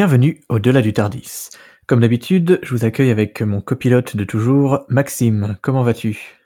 Bienvenue 0.00 0.40
au-delà 0.48 0.80
du 0.80 0.94
Tardis. 0.94 1.50
Comme 1.86 2.00
d'habitude, 2.00 2.58
je 2.62 2.70
vous 2.74 2.86
accueille 2.86 3.10
avec 3.10 3.42
mon 3.42 3.60
copilote 3.60 4.16
de 4.16 4.24
toujours, 4.24 4.86
Maxime. 4.88 5.58
Comment 5.60 5.82
vas-tu? 5.82 6.38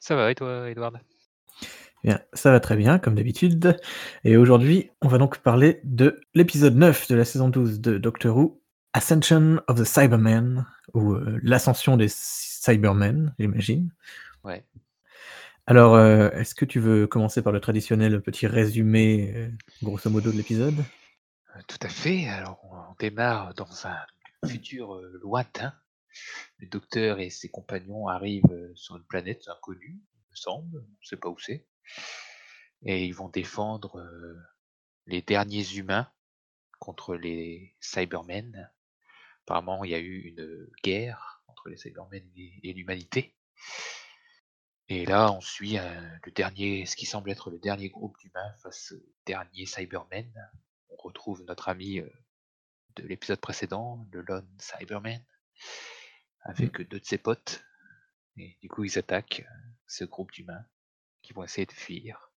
Ça 0.00 0.16
va 0.16 0.30
et 0.30 0.34
toi, 0.34 0.70
Edward? 0.70 0.98
Bien, 2.02 2.20
ça 2.32 2.50
va 2.50 2.58
très 2.58 2.74
bien, 2.74 2.98
comme 2.98 3.14
d'habitude. 3.14 3.76
Et 4.24 4.38
aujourd'hui, 4.38 4.88
on 5.02 5.08
va 5.08 5.18
donc 5.18 5.40
parler 5.40 5.78
de 5.84 6.22
l'épisode 6.32 6.74
9 6.74 7.08
de 7.08 7.16
la 7.16 7.26
saison 7.26 7.50
12 7.50 7.82
de 7.82 7.98
Doctor 7.98 8.34
Who, 8.34 8.62
Ascension 8.94 9.60
of 9.68 9.78
the 9.78 9.84
Cybermen, 9.84 10.64
ou 10.94 11.12
euh, 11.12 11.38
l'ascension 11.42 11.98
des 11.98 12.08
Cybermen, 12.08 13.34
j'imagine. 13.38 13.90
Ouais. 14.42 14.64
Alors, 15.66 15.96
euh, 15.96 16.30
est-ce 16.30 16.54
que 16.54 16.64
tu 16.64 16.80
veux 16.80 17.06
commencer 17.06 17.42
par 17.42 17.52
le 17.52 17.60
traditionnel 17.60 18.22
petit 18.22 18.46
résumé, 18.46 19.34
euh, 19.36 19.48
grosso 19.82 20.08
modo, 20.08 20.32
de 20.32 20.36
l'épisode? 20.38 20.82
Euh, 21.56 21.60
Tout 21.68 21.78
à 21.82 21.88
fait. 21.88 22.28
Alors, 22.28 22.60
on 22.64 22.94
démarre 22.98 23.54
dans 23.54 23.86
un 23.86 24.06
futur 24.46 24.94
euh, 24.94 25.18
lointain. 25.22 25.74
Le 26.58 26.68
docteur 26.68 27.20
et 27.20 27.30
ses 27.30 27.48
compagnons 27.48 28.08
arrivent 28.08 28.44
euh, 28.50 28.72
sur 28.74 28.96
une 28.96 29.04
planète 29.04 29.48
inconnue, 29.48 30.00
il 30.14 30.30
me 30.30 30.36
semble. 30.36 30.78
On 30.78 31.00
ne 31.00 31.06
sait 31.06 31.16
pas 31.16 31.28
où 31.28 31.38
c'est. 31.38 31.66
Et 32.82 33.04
ils 33.06 33.14
vont 33.14 33.28
défendre 33.28 34.06
les 35.06 35.22
derniers 35.22 35.76
humains 35.76 36.10
contre 36.78 37.16
les 37.16 37.74
Cybermen. 37.80 38.70
Apparemment, 39.44 39.82
il 39.84 39.92
y 39.92 39.94
a 39.94 39.98
eu 39.98 40.20
une 40.20 40.68
guerre 40.84 41.42
entre 41.46 41.70
les 41.70 41.78
Cybermen 41.78 42.22
et, 42.36 42.72
l'humanité. 42.74 43.34
Et 44.88 45.06
là, 45.06 45.32
on 45.32 45.40
suit 45.40 45.78
le 45.78 46.30
dernier, 46.32 46.84
ce 46.84 46.96
qui 46.96 47.06
semble 47.06 47.30
être 47.30 47.50
le 47.50 47.58
dernier 47.58 47.88
groupe 47.88 48.18
d'humains 48.18 48.54
face 48.62 48.92
aux 48.92 49.02
derniers 49.24 49.66
Cybermen. 49.66 50.30
On 50.98 51.08
retrouve 51.08 51.42
notre 51.44 51.68
ami 51.68 52.00
de 52.96 53.02
l'épisode 53.06 53.40
précédent, 53.40 54.06
le 54.12 54.22
Lone 54.22 54.48
Cyberman, 54.58 55.22
avec 56.40 56.80
deux 56.88 57.00
de 57.00 57.04
ses 57.04 57.18
potes. 57.18 57.62
Et 58.36 58.56
du 58.60 58.68
coup, 58.68 58.84
ils 58.84 58.98
attaquent 58.98 59.44
euh, 59.46 59.68
ce 59.86 60.04
groupe 60.04 60.32
d'humains 60.32 60.66
qui 61.22 61.32
vont 61.32 61.44
essayer 61.44 61.66
de 61.66 61.72
fuir 61.72 62.30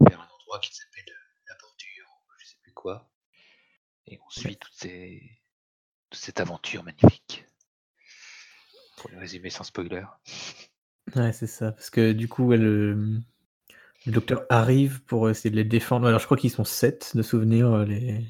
vers 0.00 0.20
un 0.20 0.28
endroit 0.28 0.60
qui 0.60 0.74
s'appelle 0.74 1.08
euh, 1.08 1.42
la 1.48 1.56
bordure, 1.60 2.06
ou 2.08 2.32
je 2.38 2.46
sais 2.46 2.56
plus 2.62 2.72
quoi. 2.72 3.10
Et 4.06 4.18
on 4.24 4.30
suit 4.30 4.56
toute, 4.56 4.74
ces... 4.74 5.42
toute 6.08 6.20
cette 6.20 6.40
aventure 6.40 6.82
magnifique. 6.82 7.44
Pour 8.96 9.10
le 9.10 9.18
résumer 9.18 9.50
sans 9.50 9.64
spoiler. 9.64 10.04
Ouais, 11.16 11.32
c'est 11.32 11.46
ça. 11.46 11.72
Parce 11.72 11.90
que 11.90 12.12
du 12.12 12.28
coup, 12.28 12.46
ouais, 12.46 12.58
le, 14.06 14.12
docteur 14.12 14.44
arrive 14.48 15.02
pour 15.04 15.28
essayer 15.30 15.50
de 15.50 15.56
les 15.56 15.64
défendre. 15.64 16.06
Alors, 16.08 16.20
je 16.20 16.24
crois 16.26 16.36
qu'ils 16.36 16.50
sont 16.50 16.64
sept 16.64 17.16
de 17.16 17.22
souvenirs. 17.22 17.70
euh, 17.72 17.84
Les... 17.84 18.24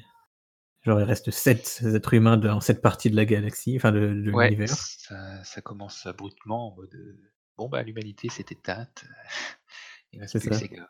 Genre, 0.83 0.99
il 0.99 1.03
reste 1.03 1.29
sept 1.31 1.81
êtres 1.85 2.13
humains 2.15 2.37
dans 2.37 2.59
cette 2.59 2.81
partie 2.81 3.09
de 3.11 3.15
la 3.15 3.25
galaxie, 3.25 3.75
enfin 3.77 3.91
de, 3.91 3.99
de 4.13 4.31
Ouais, 4.31 4.49
l'univers. 4.49 4.69
ça, 4.69 5.43
ça 5.43 5.61
commence 5.61 6.05
abruptement 6.07 6.71
en 6.73 6.75
mode 6.75 6.93
euh, 6.95 7.31
bon 7.57 7.69
bah 7.69 7.83
l'humanité 7.83 8.29
s'est 8.29 8.45
éteinte, 8.49 9.05
il 10.11 10.19
reste 10.21 10.39
plus 10.39 10.49
ça. 10.49 10.59
ces 10.59 10.69
gars. 10.69 10.89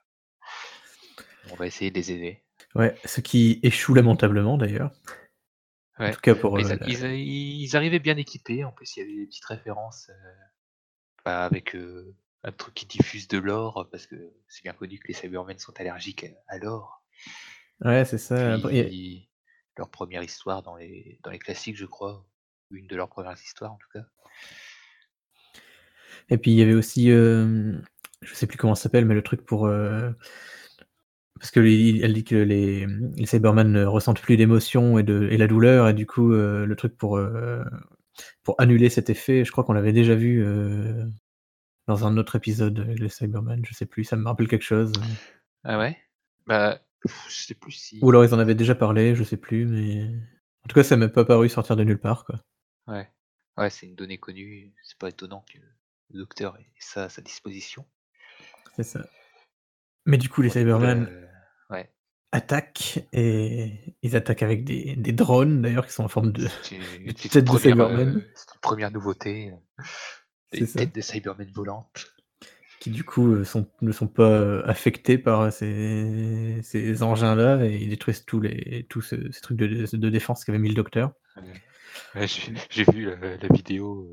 On 1.51 1.55
va 1.55 1.67
essayer 1.67 1.91
de 1.91 1.95
les 1.95 2.11
aider. 2.11 2.43
Ouais, 2.75 2.95
ce 3.03 3.19
qui 3.19 3.59
échoue 3.63 3.93
lamentablement 3.93 4.57
d'ailleurs. 4.57 4.91
En 5.97 6.09
tout 6.11 6.21
cas 6.21 6.35
pour 6.35 6.57
euh, 6.57 6.61
ils, 6.87 7.61
ils 7.61 7.75
arrivaient 7.75 7.99
bien 7.99 8.15
équipés, 8.17 8.63
en 8.63 8.71
plus 8.71 8.95
il 8.95 8.99
y 9.01 9.03
avait 9.03 9.15
des 9.15 9.25
petites 9.27 9.45
références 9.45 10.09
euh, 10.09 10.31
bah, 11.25 11.43
avec 11.45 11.75
euh, 11.75 12.15
un 12.43 12.51
truc 12.51 12.73
qui 12.73 12.85
diffuse 12.85 13.27
de 13.27 13.37
l'or, 13.37 13.87
parce 13.91 14.07
que 14.07 14.15
c'est 14.47 14.63
bien 14.63 14.73
connu 14.73 14.97
que 14.99 15.07
les 15.07 15.13
Cybermen 15.13 15.57
sont 15.59 15.73
allergiques 15.79 16.23
à- 16.23 16.55
à 16.55 16.57
l'or. 16.57 17.03
Ouais, 17.83 18.05
c'est 18.05 18.17
ça. 18.17 18.57
Puis 18.59 19.29
leur 19.77 19.89
première 19.89 20.23
histoire 20.23 20.61
dans 20.63 20.75
les, 20.75 21.19
dans 21.23 21.31
les 21.31 21.39
classiques 21.39 21.77
je 21.77 21.85
crois, 21.85 22.25
une 22.71 22.87
de 22.87 22.95
leurs 22.95 23.09
premières 23.09 23.37
histoires 23.41 23.73
en 23.73 23.77
tout 23.77 23.89
cas. 23.93 24.05
Et 26.29 26.37
puis 26.37 26.51
il 26.51 26.57
y 26.57 26.61
avait 26.61 26.73
aussi, 26.73 27.11
euh, 27.11 27.73
je 28.21 28.33
sais 28.33 28.47
plus 28.47 28.57
comment 28.57 28.75
ça 28.75 28.83
s'appelle, 28.83 29.05
mais 29.05 29.15
le 29.15 29.23
truc 29.23 29.45
pour 29.45 29.65
euh, 29.67 30.11
parce 31.39 31.51
que 31.51 31.59
il- 31.59 32.03
elle 32.03 32.13
dit 32.13 32.23
que 32.23 32.35
les, 32.35 32.85
les 33.15 33.25
Cybermen 33.25 33.71
ne 33.71 33.85
ressentent 33.85 34.21
plus 34.21 34.37
d'émotion 34.37 34.99
et 34.99 35.03
de 35.03 35.27
et 35.31 35.37
la 35.37 35.47
douleur 35.47 35.87
et 35.89 35.93
du 35.93 36.05
coup 36.05 36.33
euh, 36.33 36.65
le 36.65 36.75
truc 36.75 36.95
pour 36.97 37.17
euh, 37.17 37.63
pour 38.43 38.55
annuler 38.59 38.89
cet 38.89 39.09
effet, 39.09 39.45
je 39.45 39.51
crois 39.51 39.63
qu'on 39.63 39.73
l'avait 39.73 39.93
déjà 39.93 40.15
vu 40.15 40.43
euh, 40.45 41.05
dans 41.87 42.05
un 42.05 42.17
autre 42.17 42.35
épisode 42.35 42.79
avec 42.79 42.99
les 42.99 43.09
Cybermen, 43.09 43.65
je 43.65 43.73
sais 43.73 43.85
plus, 43.85 44.03
ça 44.03 44.15
me 44.15 44.25
rappelle 44.25 44.47
quelque 44.47 44.63
chose. 44.63 44.91
Ah 45.63 45.77
ouais? 45.77 45.97
Bah 46.47 46.79
je 47.05 47.33
sais 47.33 47.55
plus 47.55 47.71
si... 47.71 47.99
Ou 48.01 48.09
alors 48.09 48.23
ils 48.23 48.33
en 48.33 48.39
avaient 48.39 48.55
déjà 48.55 48.75
parlé, 48.75 49.15
je 49.15 49.23
sais 49.23 49.37
plus, 49.37 49.65
mais 49.65 50.05
en 50.63 50.67
tout 50.67 50.75
cas 50.75 50.83
ça 50.83 50.95
m'est 50.97 51.09
pas 51.09 51.25
paru 51.25 51.49
sortir 51.49 51.75
de 51.75 51.83
nulle 51.83 51.99
part 51.99 52.25
quoi. 52.25 52.39
Ouais, 52.87 53.09
ouais 53.57 53.69
c'est 53.69 53.87
une 53.87 53.95
donnée 53.95 54.17
connue, 54.19 54.73
c'est 54.83 54.97
pas 54.97 55.09
étonnant 55.09 55.43
que 55.51 55.57
le 56.11 56.19
docteur 56.19 56.57
ait 56.57 56.71
ça 56.79 57.05
à 57.05 57.09
sa 57.09 57.21
disposition. 57.21 57.85
C'est 58.75 58.83
ça. 58.83 59.05
Mais 60.05 60.17
du 60.17 60.29
coup 60.29 60.41
les 60.41 60.49
Cybermen 60.49 61.07
euh, 61.09 61.27
ouais. 61.71 61.91
attaquent 62.31 62.99
et 63.13 63.95
ils 64.01 64.15
attaquent 64.15 64.43
avec 64.43 64.63
des, 64.63 64.95
des 64.95 65.11
drones 65.11 65.61
d'ailleurs 65.61 65.87
qui 65.87 65.93
sont 65.93 66.03
en 66.03 66.07
forme 66.07 66.31
de, 66.31 66.47
une, 66.71 66.81
une 67.07 67.13
têtes 67.13 67.37
de 67.37 67.41
première, 67.43 67.61
Cybermen. 67.61 68.17
euh, 68.17 68.31
c'est 68.35 68.53
une 68.53 68.61
première 68.61 68.91
nouveauté, 68.91 69.51
euh, 69.51 69.83
des 70.59 70.65
ça. 70.67 70.79
têtes 70.79 70.95
de 70.95 71.01
Cybermen 71.01 71.49
volantes. 71.51 72.13
qui 72.79 72.89
du 72.89 73.03
coup 73.03 73.31
euh, 73.33 73.43
sont, 73.43 73.69
ne 73.81 73.91
sont 73.91 74.07
pas 74.07 74.23
euh, 74.29 74.63
affectés 74.65 75.17
par 75.17 75.51
ces, 75.53 76.59
ces 76.63 77.03
engins-là 77.03 77.63
et 77.65 77.75
ils 77.75 77.89
détruisent 77.89 78.25
tous 78.25 78.39
les 78.41 78.85
tous 78.89 79.01
ce- 79.01 79.31
ces 79.31 79.41
trucs 79.41 79.57
de, 79.57 79.85
de 79.95 80.09
défense 80.09 80.43
qu'avait 80.45 80.57
mis 80.59 80.69
le 80.69 80.75
docteur. 80.75 81.13
Ouais. 82.15 82.27
J'ai 82.69 82.83
vu 82.91 83.05
la, 83.05 83.37
la 83.37 83.47
vidéo 83.53 84.09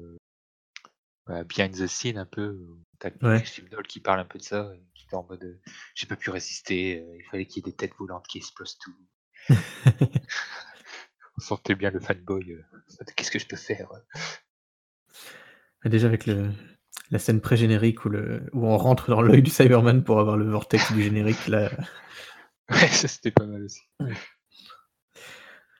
euh, 1.31 1.44
behind 1.44 1.75
the 1.77 1.87
scene 1.87 2.19
un 2.19 2.27
peu, 2.27 2.50
où 2.50 2.78
t'as 2.98 3.10
le 3.10 3.16
Ouais. 3.28 3.43
Qui 3.88 4.00
parle 4.00 4.21
un 4.21 4.25
peu 4.25 4.38
de 4.38 4.44
ça, 4.44 4.71
qui 4.94 5.04
était 5.04 5.16
en 5.16 5.25
mode 5.25 5.44
euh, 5.44 5.60
j'ai 5.94 6.06
pas 6.06 6.16
pu 6.16 6.31
résister, 6.31 7.00
euh, 7.00 7.16
il 7.16 7.25
fallait 7.31 7.47
qu'il 7.47 7.65
y 7.65 7.69
ait 7.69 7.71
des 7.72 7.77
têtes 7.77 7.94
volantes 7.98 8.27
qui 8.28 8.38
explosent 8.38 8.78
tout. 8.78 8.94
On 11.37 11.41
sentait 11.41 11.75
bien 11.75 11.91
le 11.91 12.00
fanboy, 12.00 12.53
euh, 12.53 12.62
qu'est-ce 13.16 13.31
que 13.31 13.38
je 13.38 13.47
peux 13.47 13.56
faire 13.56 13.91
euh? 13.93 13.98
Déjà 15.84 16.06
avec 16.09 16.27
le, 16.27 16.50
la 17.11 17.19
scène 17.19 17.41
pré-générique 17.41 18.05
où, 18.05 18.09
le, 18.09 18.49
où 18.53 18.66
on 18.66 18.77
rentre 18.77 19.09
dans 19.11 19.22
l'œil 19.22 19.43
du 19.43 19.50
Cyberman 19.50 20.03
pour 20.05 20.19
avoir 20.21 20.37
le 20.37 20.49
vortex 20.49 20.93
du 20.93 21.03
générique 21.03 21.47
là. 21.49 21.71
Ouais, 22.71 22.87
ça 22.89 23.09
c'était 23.09 23.31
pas 23.31 23.47
mal 23.47 23.62
aussi. 23.65 23.81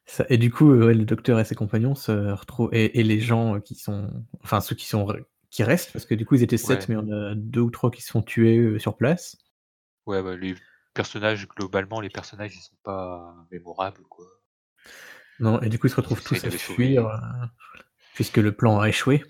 Ça- 0.07 0.25
et 0.31 0.39
du 0.39 0.51
coup, 0.51 0.73
ouais, 0.73 0.95
le 0.95 1.05
docteur 1.05 1.39
et 1.39 1.45
ses 1.45 1.55
compagnons 1.55 1.95
se 1.95 2.31
retrouvent 2.33 2.73
et, 2.73 2.99
et 2.99 3.03
les 3.03 3.21
gens 3.21 3.61
qui 3.61 3.75
sont, 3.75 4.11
enfin 4.43 4.63
ceux 4.63 4.75
qui 4.75 4.87
sont 4.87 5.07
qui 5.51 5.63
restent 5.65 5.93
parce 5.93 6.07
que 6.07 6.15
du 6.15 6.25
coup 6.25 6.35
ils 6.37 6.43
étaient 6.43 6.57
sept 6.57 6.81
Ouais. 6.81 6.87
mais 6.89 6.97
en 6.97 7.11
a 7.11 7.35
deux 7.35 7.61
ou 7.61 7.71
trois 7.71 7.91
qui 7.91 8.01
se 8.01 8.11
font 8.11 8.23
tuer 8.23 8.57
euh, 8.57 8.79
sur 8.79 8.97
place. 8.97 9.37
Ouais, 10.07 10.23
bah, 10.23 10.35
les 10.37 10.55
personnages, 10.95 11.47
globalement, 11.47 12.01
les 12.01 12.09
personnages, 12.09 12.57
ils 12.57 12.61
sont 12.61 12.77
pas 12.83 13.35
mémorables, 13.53 14.03
quoi. 14.09 14.25
Non, 15.41 15.61
et 15.61 15.69
du 15.69 15.79
coup 15.79 15.87
ils 15.89 15.91
se 15.91 15.97
retrouvent 15.97 16.23
tous 16.23 16.43
à 16.43 16.51
fuir 16.51 17.07
euh, 17.07 17.17
puisque 18.15 18.39
le 18.39 18.53
plan 18.53 18.81
a 18.81 18.89
échoué. 18.89 19.23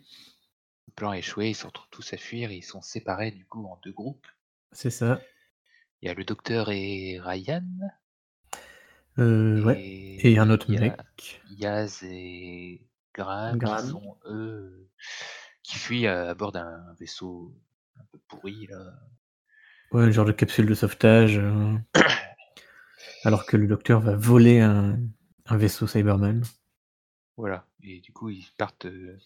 Le 0.89 0.93
plan 0.93 1.11
a 1.11 1.19
échoué, 1.19 1.51
ils 1.51 1.55
se 1.55 1.67
retrouvent 1.67 1.89
tous 1.91 2.13
à 2.13 2.17
fuir, 2.17 2.51
et 2.51 2.57
ils 2.57 2.63
sont 2.63 2.83
séparés, 2.83 3.31
du 3.31 3.45
coup, 3.47 3.65
en 3.67 3.79
deux 3.85 3.93
groupes. 3.93 4.27
C'est 4.73 4.91
ça. 4.91 5.21
Il 6.03 6.09
y 6.09 6.11
a 6.11 6.15
le 6.15 6.25
docteur 6.25 6.71
et 6.71 7.21
Ryan, 7.21 7.63
Euh, 9.19 9.63
ouais. 9.65 9.81
et 9.81 10.33
Et 10.33 10.39
un 10.39 10.51
autre 10.51 10.67
il 10.69 10.75
y 10.75 10.79
a 10.79 10.81
mec. 10.81 11.41
Yaz 11.51 12.03
et 12.05 12.81
Graham, 13.15 13.59
qui 13.59 13.67
sont, 13.89 14.17
eux, 14.27 14.89
qui 15.63 15.77
fuient 15.77 16.07
à, 16.07 16.31
à 16.31 16.35
bord 16.35 16.53
d'un 16.53 16.95
vaisseau 16.99 17.53
un 17.99 18.05
peu 18.13 18.19
pourri, 18.29 18.67
là. 18.69 18.95
Ouais, 19.93 20.13
genre 20.13 20.27
de 20.27 20.33
capsule 20.33 20.67
de 20.67 20.75
sauvetage. 20.75 21.39
euh, 21.39 21.75
alors 23.25 23.47
que 23.47 23.57
le 23.57 23.67
docteur 23.67 24.01
va 24.01 24.15
voler 24.17 24.61
un, 24.61 24.99
un 25.47 25.57
vaisseau 25.57 25.87
Cyberman. 25.87 26.43
Voilà. 27.37 27.67
Et 27.83 28.01
du 28.01 28.13
coup, 28.13 28.29
ils 28.31 28.47
partent, 28.57 28.87
euh, 28.87 29.19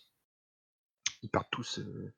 ils 1.22 1.28
partent 1.30 1.50
tous 1.50 1.78
euh, 1.78 2.12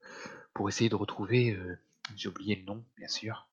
pour 0.54 0.68
essayer 0.68 0.88
de 0.90 0.94
retrouver, 0.96 1.52
euh, 1.54 1.76
j'ai 2.16 2.28
oublié 2.28 2.56
le 2.56 2.64
nom, 2.64 2.84
bien 2.96 3.08
sûr. 3.08 3.48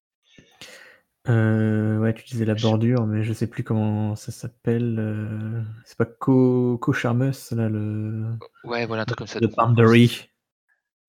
Euh, 1.29 1.99
ouais, 1.99 2.13
tu 2.15 2.23
disais 2.25 2.45
la 2.45 2.55
Je- 2.55 2.63
bordure, 2.63 3.05
mais 3.05 3.23
je 3.23 3.31
sais 3.33 3.45
plus 3.47 3.63
comment 3.63 4.15
ça 4.15 4.31
s'appelle. 4.31 4.97
euh, 4.99 5.61
C'est 5.85 5.97
pas 5.97 6.05
Co, 6.05 6.77
Co 6.79 6.93
là, 7.03 7.69
le. 7.69 8.25
Ouais, 8.63 8.85
voilà, 8.87 9.03
un 9.03 9.05
truc 9.05 9.19
comme 9.19 9.27
ça. 9.27 9.39
The 9.39 9.43
Donc, 9.43 9.53
on- 9.57 9.67
Boundary. 9.67 10.07
se- 10.07 10.23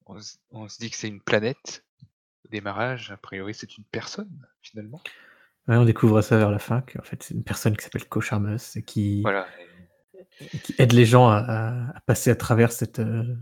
on 0.06 0.20
se- 0.20 0.36
on 0.50 0.68
se 0.68 0.78
dit 0.78 0.90
que 0.90 0.96
c'est 0.96 1.08
une 1.08 1.20
planète 1.22 1.84
au 2.44 2.48
démarrage. 2.50 3.10
A 3.10 3.16
priori, 3.16 3.54
c'est 3.54 3.78
une 3.78 3.84
personne, 3.84 4.46
finalement. 4.60 5.00
Ouais, 5.68 5.76
on 5.76 5.84
découvre 5.86 6.20
ça 6.20 6.36
vers 6.36 6.50
la 6.50 6.58
fin, 6.58 6.82
qu'en 6.82 7.02
fait, 7.02 7.22
c'est 7.22 7.34
une 7.34 7.44
personne 7.44 7.74
qui 7.76 7.84
s'appelle 7.84 8.06
Co 8.06 8.20
Charmus 8.20 8.58
et 8.76 8.82
qui, 8.82 9.22
Voilà. 9.22 9.46
et 10.40 10.58
qui 10.58 10.74
aide 10.78 10.92
les 10.92 11.06
gens 11.06 11.28
à, 11.28 11.36
à- 11.38 11.96
à 11.96 12.00
passer 12.00 12.30
à 12.30 12.36
travers 12.36 12.70
cette 12.72 12.98
euh, 12.98 13.34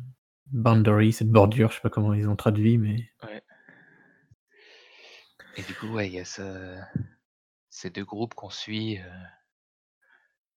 boundary, 0.53 1.13
cette 1.13 1.31
bordure, 1.31 1.71
je 1.71 1.77
sais 1.77 1.81
pas 1.81 1.91
comment 1.91 2.15
ils 2.15 2.29
ont 2.29 2.37
traduit, 2.37 2.79
mais. 2.79 3.11
Ouais. 3.23 3.43
Et 5.57 5.63
du 5.63 5.75
coup, 5.75 5.89
ouais, 5.89 6.09
il 6.09 6.15
y 6.15 6.21
a 6.21 6.25
ce- 6.25 6.79
ces 7.71 7.91
deux 7.91 8.05
groupes 8.05 8.35
qu'on 8.35 8.51
suit. 8.51 8.99
euh, 8.99 9.03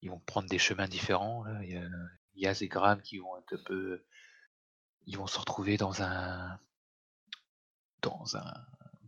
ils 0.04 0.10
vont 0.12 0.20
prendre 0.20 0.48
des 0.50 0.60
chemins 0.60 0.88
différents, 0.88 1.44
là. 1.46 1.64
Il 1.64 1.72
y 1.72 1.78
a 1.78 1.84
Yaz 2.36 2.62
et 2.62 2.68
Graham 2.68 3.02
qui 3.02 3.18
vont 3.20 3.38
être 3.40 3.54
un 3.54 3.64
peu 3.66 4.04
ils 5.06 5.18
vont 5.18 5.28
se 5.28 5.38
retrouver 5.40 5.78
dans 5.78 6.02
un 6.02 6.58
dans 8.02 8.36
un 8.36 8.54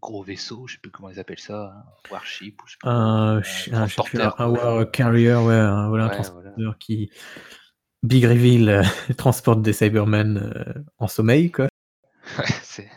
gros 0.01 0.23
vaisseau, 0.23 0.67
je 0.67 0.73
sais 0.75 0.79
plus 0.79 0.91
comment 0.91 1.09
ils 1.09 1.19
appellent 1.19 1.39
ça, 1.39 1.73
un 2.07 2.11
warship 2.11 2.61
ou 2.61 2.67
je 2.67 2.73
sais 2.73 2.77
pas 2.81 2.89
Un 2.89 3.37
un 3.37 3.41
un 3.73 4.79
un 4.79 4.85
carrier, 4.85 5.33
ouais, 5.35 5.53
un 5.55 5.89
voilà, 5.89 6.05
un 6.05 6.09
voilà. 6.09 6.09
transporteur 6.09 6.77
qui 6.77 7.09
big 8.07 8.25
reveal, 8.25 8.69
heu, 8.69 8.81
transporte 9.17 9.61
des 9.61 9.73
Cybermen, 9.73 10.37
heu, 10.37 10.85
en 10.97 11.07
sommeil, 11.07 11.51
quoi. 11.51 11.67
Ouais, 12.37 12.45
c'est 12.63 12.89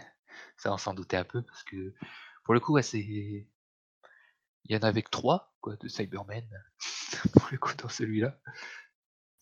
ça, 0.57 0.73
on 0.73 0.79
s'en 0.79 0.95
doutait 0.95 1.17
un 1.17 1.25
peu 1.25 1.43
parce 1.43 1.63
que 1.63 1.95
pour 2.45 2.55
le 2.55 2.61
coup, 2.61 2.75
ouais, 2.75 2.83
c'est 2.83 2.99
il 3.01 3.47
y 4.69 4.77
en 4.77 4.81
avait 4.81 5.03
que 5.03 5.11
3 5.11 5.55
quoi 5.61 5.77
de 5.77 5.89
Cybermen 5.89 6.45
pour 7.33 7.49
le 7.51 7.59
coup 7.59 7.73
dans 7.77 7.89
celui-là. 7.89 8.39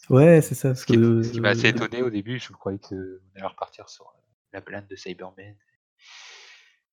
Ouais, 0.08 0.40
c'est 0.40 0.54
ça, 0.54 0.74
Ce 0.74 0.84
que, 0.86 0.92
qui 0.92 0.94
m 0.94 1.22
ce 1.22 1.32
qui 1.32 1.40
m'a 1.40 1.50
assez 1.50 1.66
heu 1.66 1.70
étonné 1.70 2.02
au 2.02 2.10
début, 2.10 2.38
je 2.38 2.52
croyais 2.52 2.78
qu'on 2.78 2.96
allait 3.34 3.46
repartir 3.46 3.88
sur, 3.88 4.12
la 4.52 4.60
planète 4.60 4.88
de 4.88 4.96
Cybermen 4.96 5.56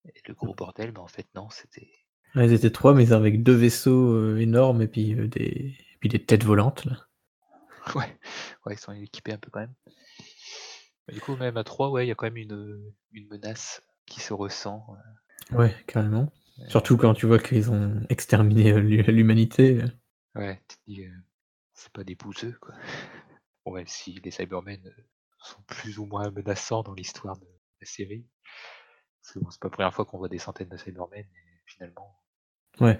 et 0.05 0.21
le 0.27 0.33
gros 0.33 0.53
bordel, 0.53 0.91
mais 0.91 0.99
en 0.99 1.07
fait 1.07 1.27
non, 1.35 1.49
c'était 1.49 1.89
Ouais, 2.35 2.47
ils 2.47 2.53
étaient 2.53 2.71
3, 2.71 2.95
mais 2.95 3.11
avec 3.11 3.43
2 3.43 3.53
vaisseaux, 3.53 4.35
énormes 4.37 4.81
et 4.81 4.87
puis, 4.87 5.13
des 5.13 5.45
et 5.45 5.97
puis 5.99 6.09
des 6.09 6.25
têtes 6.25 6.43
volantes, 6.43 6.85
là. 6.85 6.97
Ouais, 7.95 8.17
ouais, 8.65 8.73
ils 8.73 8.79
sont 8.79 8.93
équipés 8.93 9.33
un 9.33 9.37
peu 9.37 9.49
quand 9.51 9.59
même. 9.59 9.73
Bah, 11.07 11.13
du 11.13 11.19
coup, 11.21 11.35
même 11.35 11.57
à 11.57 11.63
3, 11.63 11.89
ouais, 11.89 12.05
il 12.05 12.09
y 12.09 12.11
a 12.11 12.15
quand 12.15 12.25
même 12.25 12.37
une, 12.37 12.93
une 13.11 13.27
menace 13.27 13.81
qui 14.05 14.19
se 14.21 14.33
ressent, 14.33 14.85
Ouais, 15.51 15.75
carrément. 15.87 16.31
Surtout 16.67 16.97
quand 16.97 17.13
tu 17.13 17.25
vois 17.25 17.39
qu'ils 17.39 17.71
ont 17.71 18.01
exterminé, 18.09 18.71
heu, 18.71 18.79
l'hu 18.79 19.03
l'humanité, 19.03 19.81
heu. 19.81 19.91
Ouais, 20.35 20.61
tu 20.67 20.77
te 20.77 20.81
dis, 20.87 21.03
heu, 21.03 21.13
c'est 21.73 21.91
pas 21.91 22.03
des 22.03 22.15
bouseux, 22.15 22.57
quoi. 22.61 22.75
Bon, 23.65 23.73
même 23.73 23.87
si 23.87 24.19
les 24.23 24.31
Cybermen, 24.31 24.81
sont 25.39 25.61
plus 25.63 25.99
ou 25.99 26.05
moins 26.05 26.31
menaçants 26.31 26.83
dans 26.83 26.93
l'histoire 26.93 27.37
de 27.37 27.47
la 27.81 27.85
série. 27.87 28.25
Parce 29.21 29.33
que 29.33 29.39
bon, 29.39 29.49
c'est 29.51 29.59
pas 29.61 29.67
la 29.67 29.71
1re 29.71 29.93
fois 29.93 30.05
qu'on 30.05 30.17
voit 30.17 30.29
des 30.29 30.39
centaines 30.39 30.69
de 30.69 30.77
Cybermen 30.77 31.25
et 31.25 31.61
finalement 31.65 32.19
Ouais, 32.79 32.99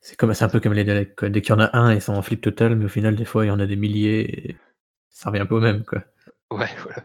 c'est 0.00 0.16
comme 0.16 0.34
c'est 0.34 0.44
un 0.44 0.48
peu 0.48 0.60
comme 0.60 0.72
les 0.74 0.84
Daleks, 0.84 1.16
quoi. 1.16 1.28
Dès 1.30 1.42
qu'il 1.42 1.50
y 1.50 1.56
en 1.58 1.60
a 1.60 1.76
1, 1.76 1.94
ils 1.94 2.02
sont 2.02 2.14
en 2.14 2.22
flip 2.22 2.40
total, 2.40 2.76
mais 2.76 2.86
au 2.86 2.88
final, 2.88 3.16
des 3.16 3.24
fois, 3.24 3.44
il 3.44 3.48
y 3.48 3.50
en 3.50 3.60
a 3.60 3.66
des 3.66 3.76
milliers 3.76 4.48
et 4.50 4.56
ça 5.10 5.30
revient 5.30 5.42
un 5.42 5.46
peu 5.46 5.56
au 5.56 5.60
même, 5.60 5.84
quoi. 5.84 6.04
Ouais, 6.50 6.68
voilà. 6.82 7.04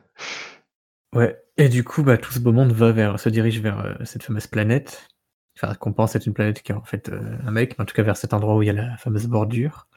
Ouais 1.13 1.39
et 1.57 1.69
du 1.69 1.83
coup, 1.83 2.01
bah, 2.03 2.17
tout 2.17 2.31
ce 2.33 2.39
beau 2.39 2.51
monde 2.51 2.71
va 2.71 2.91
vers 2.91 3.19
se 3.19 3.29
dirige 3.29 3.61
vers, 3.61 3.79
heu, 3.85 4.05
cette 4.05 4.23
fameuse 4.23 4.47
planète. 4.47 5.07
Enfin, 5.55 5.75
qu'on 5.75 5.93
pense 5.93 6.15
être 6.15 6.25
une 6.25 6.33
planète 6.33 6.63
qui 6.63 6.71
est 6.71 6.75
en 6.75 6.83
fait, 6.83 7.09
heu, 7.09 7.21
un 7.45 7.51
mec, 7.51 7.77
mais 7.77 7.83
en 7.83 7.85
tout 7.85 7.93
cas 7.95 8.01
vers 8.03 8.17
cet 8.17 8.33
endroit 8.33 8.55
où 8.55 8.63
il 8.63 8.65
y 8.67 8.69
a 8.71 8.73
la 8.73 8.97
fameuse 8.97 9.27
bordure. 9.27 9.87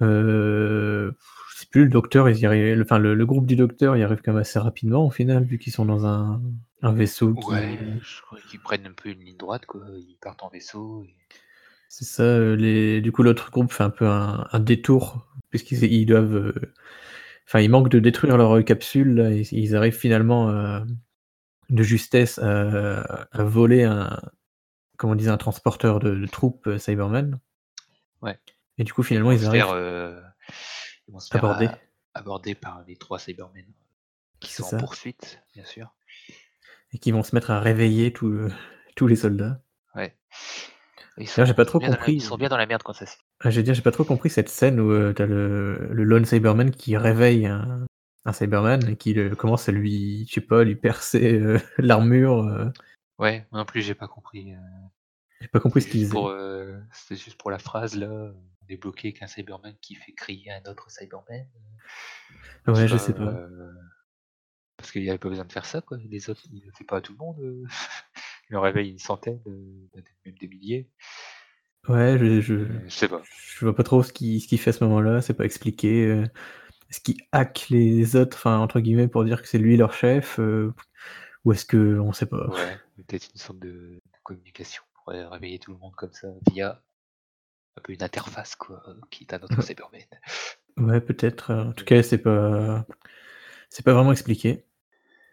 Heu, 0.00 1.16
je 1.52 1.58
sais 1.58 1.66
plus, 1.70 1.84
le 1.84 1.88
docteur, 1.90 2.28
ils 2.28 2.38
y 2.38 2.46
arri 2.46 2.80
enfin, 2.82 2.98
le 2.98 3.14
le 3.14 3.26
groupe 3.26 3.46
du 3.46 3.56
docteur 3.56 3.96
y 3.96 4.02
arrive 4.02 4.20
quand 4.22 4.32
même 4.32 4.40
assez 4.42 4.58
rapidement 4.58 5.06
au 5.06 5.10
final, 5.10 5.44
vu 5.44 5.58
qu'ils 5.58 5.72
sont 5.72 5.86
dans 5.86 6.06
un 6.06 6.42
un 6.82 6.92
vaisseau 6.92 7.34
Ouais, 7.36 7.78
qui 7.96 8.00
je 8.02 8.20
crois 8.22 8.40
qu'ils 8.40 8.60
prennent 8.60 8.86
un 8.86 8.92
peu 8.92 9.10
une 9.10 9.20
ligne 9.20 9.36
droite, 9.36 9.66
quoi. 9.66 9.84
Ils 9.96 10.16
partent 10.20 10.42
en 10.42 10.48
vaisseau 10.48 11.04
et 11.04 11.14
C'est 11.88 12.04
ça, 12.04 12.38
les 12.56 13.00
du 13.00 13.12
coup, 13.12 13.22
l'autre 13.22 13.50
groupe 13.50 13.72
fait 13.72 13.84
un 13.84 13.90
peu 13.90 14.06
un 14.06 14.46
un 14.52 14.60
détour 14.60 15.26
puisqu'ils 15.50 15.84
ils 15.84 16.06
doivent, 16.06 16.34
heu, 16.36 16.54
enfin, 17.46 17.60
ils 17.60 17.70
manquent 17.70 17.88
de 17.88 17.98
détruire 18.00 18.36
leur, 18.36 18.56
heu, 18.56 18.62
capsule, 18.62 19.14
là 19.14 19.30
et 19.30 19.42
ils 19.52 19.76
arrivent 19.76 19.96
finalement, 19.96 20.50
de 21.70 21.82
justesse, 21.82 22.38
à 22.38 23.26
voler 23.44 23.84
un 23.84 24.20
comment 24.96 25.12
on 25.12 25.16
disait? 25.16 25.30
Un 25.30 25.36
transporteur 25.36 26.00
de 26.00 26.14
de 26.14 26.26
troupes, 26.26 26.66
heu, 26.66 26.78
Cybermen. 26.78 27.38
Ouais 28.22 28.38
Et 28.78 28.84
du 28.84 28.92
coup, 28.92 29.02
ils 29.02 29.06
finalement, 29.06 29.32
ils 29.32 29.40
faire, 29.40 29.68
arrivent 29.68 30.22
ils 31.08 31.12
vont 31.12 31.20
se 31.20 31.30
faire 31.30 31.44
aborder. 31.44 31.66
a 31.66 31.78
aborder 32.14 32.54
par 32.54 32.82
les 32.86 32.96
3 32.96 33.18
Cybermen 33.18 33.66
qui 34.40 34.52
sont 34.52 34.74
en 34.74 34.78
poursuite, 34.78 35.40
bien 35.54 35.64
sûr. 35.64 35.94
Et 36.92 36.98
qui 36.98 37.12
vont 37.12 37.22
se 37.22 37.34
mettre 37.34 37.50
à 37.50 37.60
réveiller 37.60 38.12
tout 38.12 38.48
tous 38.96 39.06
les 39.06 39.16
soldats. 39.16 39.60
Ouais. 39.94 40.16
J'ai 41.18 41.54
pas 41.54 41.64
trop 41.64 41.78
bien 41.78 41.88
dans 41.90 41.96
la 41.98 42.10
ils 42.10 42.20
compris, 42.20 42.20
sont 42.20 42.36
bien 42.36 42.48
dans 42.48 42.56
la 42.56 42.66
merde 42.66 42.82
quand 42.82 42.92
ça 42.92 43.06
se 43.06 43.16
ah, 43.40 43.50
j'allais 43.50 43.64
dire, 43.64 43.74
j'ai 43.74 43.82
pas 43.82 43.90
trop 43.92 44.04
compris 44.04 44.30
cette 44.30 44.48
scène 44.48 44.80
où, 44.80 44.90
heu, 44.90 45.12
tu 45.14 45.22
as 45.22 45.26
le 45.26 45.88
le 45.92 46.04
lone 46.04 46.24
Cyberman 46.24 46.70
qui 46.70 46.96
réveille 46.96 47.46
un 47.46 47.86
un 48.24 48.32
Cyberman 48.32 48.88
et 48.88 48.96
qui 48.96 49.14
commence 49.38 49.68
à 49.68 49.72
lui, 49.72 50.26
je 50.28 50.34
sais 50.34 50.40
pas, 50.40 50.64
lui 50.64 50.74
percer, 50.74 51.34
heu, 51.38 51.60
l'armure, 51.78 52.42
heu 52.44 52.72
Ouais, 53.18 53.46
moi 53.50 53.60
non 53.60 53.64
plus, 53.66 53.82
j'ai 53.82 53.94
pas 53.94 54.08
compris, 54.08 54.52
J'ai 55.40 55.48
pas 55.48 55.60
compris 55.60 55.82
ce 55.82 55.88
qu'il 55.88 56.00
juste 56.00 56.08
pour, 56.08 56.28
faisait. 56.28 56.28
heu, 56.28 56.82
c'était 56.92 57.16
juste 57.20 57.38
pour 57.38 57.50
la 57.50 57.58
phrase 57.58 57.96
là, 57.96 58.08
on 58.10 58.66
est 58.68 58.76
bloqué 58.76 59.08
avec 59.08 59.22
un 59.22 59.26
Cyberman 59.26 59.74
qui 59.80 59.94
fait 59.94 60.12
crier 60.12 60.50
un 60.52 60.70
autre 60.70 60.90
Cyberman, 60.90 61.46
je 62.66 62.72
Ouais, 62.72 62.88
je 62.88 62.96
sais 62.96 63.12
pas. 63.14 63.32
parce 64.76 64.92
qu'il 64.92 65.02
y 65.04 65.08
avait 65.08 65.18
pas 65.18 65.28
besoin 65.28 65.44
de 65.44 65.52
faire 65.52 65.64
ça, 65.66 65.80
quoi. 65.80 65.98
Les 66.08 66.28
autres, 66.30 66.42
il 66.52 66.64
le 66.64 66.72
fait 66.72 66.84
pas 66.84 66.98
à 66.98 67.00
tout 67.00 67.12
le 67.12 67.18
monde, 67.18 67.38
il 68.50 68.56
en 68.56 68.60
réveille 68.60 68.90
une 68.90 68.98
centaine, 68.98 69.40
peut-être 69.92 70.12
même 70.24 70.34
des 70.38 70.48
milliers. 70.48 70.88
Ouais, 71.88 72.18
je 72.18 72.40
je 72.40 72.54
Et 72.54 72.66
je 72.88 72.88
sais 72.88 73.08
pas. 73.08 73.22
je 73.24 73.64
vois 73.64 73.74
pas 73.74 73.82
trop 73.82 74.02
ce 74.02 74.12
qu'il 74.12 74.40
ce 74.40 74.56
fait 74.56 74.70
à 74.70 74.72
ce 74.72 74.84
moment-là, 74.84 75.22
c'est 75.22 75.34
pas 75.34 75.44
expliqué. 75.44 76.24
Est-ce 76.90 77.00
qu'il 77.00 77.16
hack 77.32 77.66
les 77.70 78.16
autres, 78.16 78.36
enfin, 78.36 78.58
entre 78.58 78.80
guillemets, 78.80 79.08
pour 79.08 79.24
dire 79.24 79.42
que 79.42 79.48
c'est 79.48 79.58
lui 79.58 79.76
leur 79.76 79.92
chef, 79.92 80.38
heu, 80.38 80.72
ou 81.44 81.52
est-ce 81.52 81.64
que 81.64 81.98
on 81.98 82.12
sait 82.12 82.26
pas? 82.26 82.46
Ouais, 82.48 82.78
peut-être 82.96 83.28
une 83.32 83.40
sorte 83.40 83.58
de 83.58 83.68
de 83.68 84.18
communication 84.22 84.82
pour, 84.94 85.12
réveiller 85.12 85.58
tout 85.58 85.72
le 85.72 85.78
monde 85.78 85.94
comme 85.94 86.12
ça 86.12 86.28
via 86.52 86.82
un 87.76 87.80
peu 87.82 87.92
une 87.92 88.02
interface 88.02 88.56
quoi, 88.56 88.82
qui 89.10 89.24
est 89.24 89.34
un 89.34 89.40
autre 89.40 89.56
Ouais. 89.58 89.62
Cyberman. 89.62 90.00
Ouais, 90.78 91.00
peut-être, 91.00 91.52
en 91.54 91.72
tout 91.72 91.84
cas, 91.84 92.02
c'est 92.02 92.18
pas 92.18 92.86
c'est 93.70 93.84
pas 93.84 93.94
vraiment 93.94 94.12
expliqué. 94.12 94.64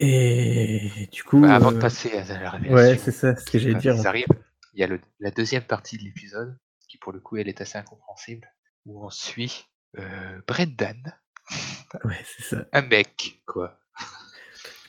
Et 0.05 1.07
du 1.12 1.24
Bah, 1.24 1.29
coup, 1.29 1.43
avant 1.55 1.72
de 1.72 1.77
heu 1.77 1.79
passer 1.79 2.12
à 2.17 2.24
la 2.39 2.50
ouais, 2.50 2.51
révélation 2.51 2.98
c'est 2.98 3.12
ça, 3.12 3.36
ce 3.36 3.50
que 3.51 3.60
j'allais 3.60 3.75
dire, 3.75 3.95
en 4.00 4.05
arrivent, 4.05 4.25
il 4.74 4.79
y 4.79 4.83
a 4.83 4.88
le 4.88 5.00
la 5.19 5.31
2e 5.31 5.65
partie 5.67 5.98
de 5.98 6.03
l'épisode 6.03 6.57
qui, 6.88 6.98
pour 6.98 7.12
le 7.12 7.19
coup, 7.19 7.38
elle 7.38 7.48
est 7.50 7.62
assez 7.62 7.77
incompréhensible, 7.77 8.48
où 8.86 9.05
on 9.05 9.10
suit, 9.10 9.65
heu, 9.98 10.43
Brendan. 10.48 11.17
Ouais, 12.03 12.24
c'est 12.25 12.43
ça. 12.43 12.65
Un 12.74 12.81
mec, 12.81 13.41
quoi. 13.45 13.79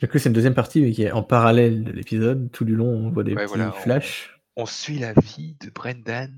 Du 0.00 0.08
coup, 0.08 0.18
c'est 0.18 0.28
une 0.28 0.34
2e 0.34 0.54
partie, 0.54 0.80
mais 0.80 0.92
qui 0.92 1.02
est 1.02 1.10
en 1.12 1.22
parallèle 1.24 1.82
de 1.84 1.90
l'épisode. 1.92 2.50
Tout 2.52 2.64
du 2.64 2.74
long, 2.76 2.86
on 2.88 3.10
voit 3.10 3.24
des 3.24 3.34
Ouais, 3.34 3.46
petits 3.46 3.46
voilà, 3.46 3.72
flashs. 3.72 4.38
on 4.56 4.66
suit 4.66 4.98
la 4.98 5.12
vie 5.14 5.56
de 5.60 5.70
Brendan 5.70 6.36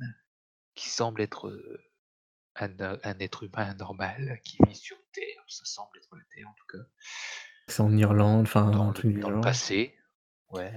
qui 0.75 0.89
semble 0.91 1.21
être, 1.23 1.53
un 2.57 2.71
o 2.81 2.99
un 3.05 3.19
être 3.21 3.45
humain 3.45 3.75
normal 3.75 4.41
qui 4.45 4.59
vit 4.67 4.77
sur 4.77 4.97
Terre, 5.13 5.45
ça 5.49 5.65
semble 5.65 5.99
être 5.99 6.15
la 6.17 6.25
Terre 6.35 6.49
en 6.49 6.55
tout 6.55 6.67
cas. 6.79 6.85
C'est 7.69 7.83
en 7.83 7.97
Irlande, 7.97 8.43
enfin, 8.43 8.71
Dans 8.71 8.93
le 9.03 9.13
dans 9.21 9.41
passé, 9.41 9.95
ouais, 10.53 10.73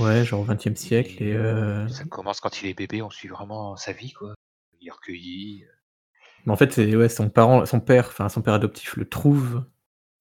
Ouais, 0.00 0.24
genre 0.24 0.40
au 0.40 0.44
20e 0.44 0.74
siècle 0.74 1.22
et 1.22 1.28
et 1.28 1.36
heu 1.36 1.86
ça 1.88 2.04
commence 2.04 2.40
quand 2.40 2.60
il 2.60 2.68
est 2.68 2.74
bébé, 2.74 3.02
on 3.02 3.10
suit 3.10 3.28
vraiment 3.28 3.76
sa 3.76 3.92
vie, 3.92 4.12
quoi. 4.12 4.34
Il 4.80 4.88
est 4.88 4.90
recueilli, 4.90 5.64
heu 5.64 5.68
Mais 6.44 6.52
en 6.52 6.56
fait, 6.56 6.72
c'est 6.72 6.94
ouais, 6.96 7.08
son 7.08 7.30
parent 7.30 7.64
son 7.66 7.80
père, 7.80 8.06
enfin, 8.08 8.28
son 8.28 8.42
père 8.42 8.54
adoptif 8.54 8.96
le 8.96 9.08
trouve 9.08 9.64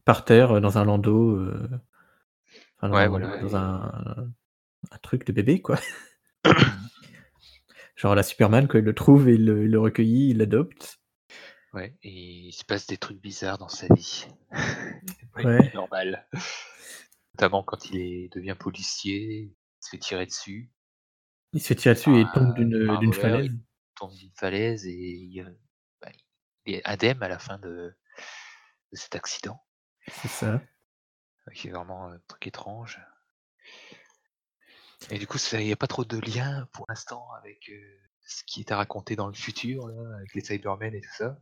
par 0.06 0.24
terre, 0.24 0.62
dans 0.62 0.78
un 0.78 0.86
landau, 0.86 1.42
enfin, 2.78 2.90
dans 2.90 2.96
un 2.96 3.02
Ouais, 3.02 3.08
voilà 3.08 3.38
dans 3.42 3.56
un 3.56 3.92
un 4.92 4.98
truc 5.02 5.26
de 5.26 5.32
bébé, 5.32 5.62
quoi. 5.62 5.78
Genre 7.96 8.14
la 8.14 8.24
Superman, 8.24 8.68
quoi, 8.68 8.80
il 8.82 8.86
le 8.86 8.94
trouve 8.94 9.30
et 9.30 9.34
il 9.34 9.46
le 9.46 9.64
il 9.64 9.72
le 9.72 9.80
recueillit, 9.80 10.30
il 10.30 10.38
l'adopte. 10.38 11.00
Ouais 11.76 11.94
et 12.04 12.10
il 12.10 12.54
se 12.54 12.64
passe 12.64 12.88
des 12.88 12.98
trucs 12.98 13.20
bizarres 13.22 13.58
dans 13.58 13.68
sa 13.70 13.88
vie. 13.94 14.26
C'est 15.38 15.44
Ouais. 15.44 15.72
normale. 15.74 16.26
Notamment 17.36 17.64
quand 17.64 17.90
il 17.90 17.98
est 17.98 18.34
devient 18.34 18.56
policier, 18.58 19.42
il 19.42 19.56
se 19.82 19.90
fait 19.90 19.98
tirer 20.00 20.26
dessus. 20.26 20.72
Il 21.52 21.62
se 21.62 21.68
fait 21.68 21.76
tirer 21.76 21.96
dessus 21.96 22.16
et 22.16 22.22
il 22.22 22.32
tombe 22.32 22.54
un 22.54 22.54
d'une, 22.54 22.74
voleur, 23.08 23.42
il 23.42 23.52
falaise. 23.52 23.52
tombe 23.96 24.14
d'une 24.14 24.32
falaise 24.36 24.88
et 24.88 24.94
il, 24.94 25.58
bah, 26.02 26.10
il 26.66 26.76
est 26.76 26.88
indemne 26.88 27.22
à 27.22 27.28
la 27.28 27.40
fin 27.40 27.60
de 27.60 27.94
de 28.92 28.98
cet 28.98 29.16
accident. 29.16 29.62
C'est 30.08 30.28
ça. 30.30 30.62
Qui 31.54 31.68
est 31.68 31.72
vraiment 31.72 32.08
un 32.10 32.20
truc 32.28 32.48
étrange. 32.48 33.00
Et 35.12 35.18
du 35.20 35.28
coup, 35.28 35.38
il 35.54 35.68
y 35.68 35.72
a 35.72 35.76
pas 35.76 35.88
trop 35.88 36.06
de 36.06 36.18
lien 36.20 36.68
pour 36.74 36.86
l'instant 36.90 37.28
avec, 37.34 37.70
heu, 37.70 38.00
ce 38.26 38.44
qui 38.46 38.62
était 38.62 38.74
raconté 38.74 39.16
dans 39.16 39.28
le 39.28 39.34
futur 39.34 39.88
là, 39.88 40.18
avec 40.18 40.34
les 40.34 40.42
Cybermen 40.42 40.94
et 40.96 41.02
tout 41.02 41.14
ça. 41.18 41.38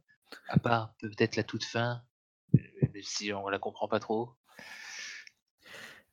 À 0.48 0.60
part 0.60 0.94
peut-être 1.00 1.36
la 1.36 1.44
toute 1.44 1.64
fin, 1.64 2.02
même 2.54 2.92
si 3.02 3.34
on 3.34 3.50
la 3.50 3.60
comprend 3.60 3.88
pas 3.88 4.00
trop. 4.00 4.34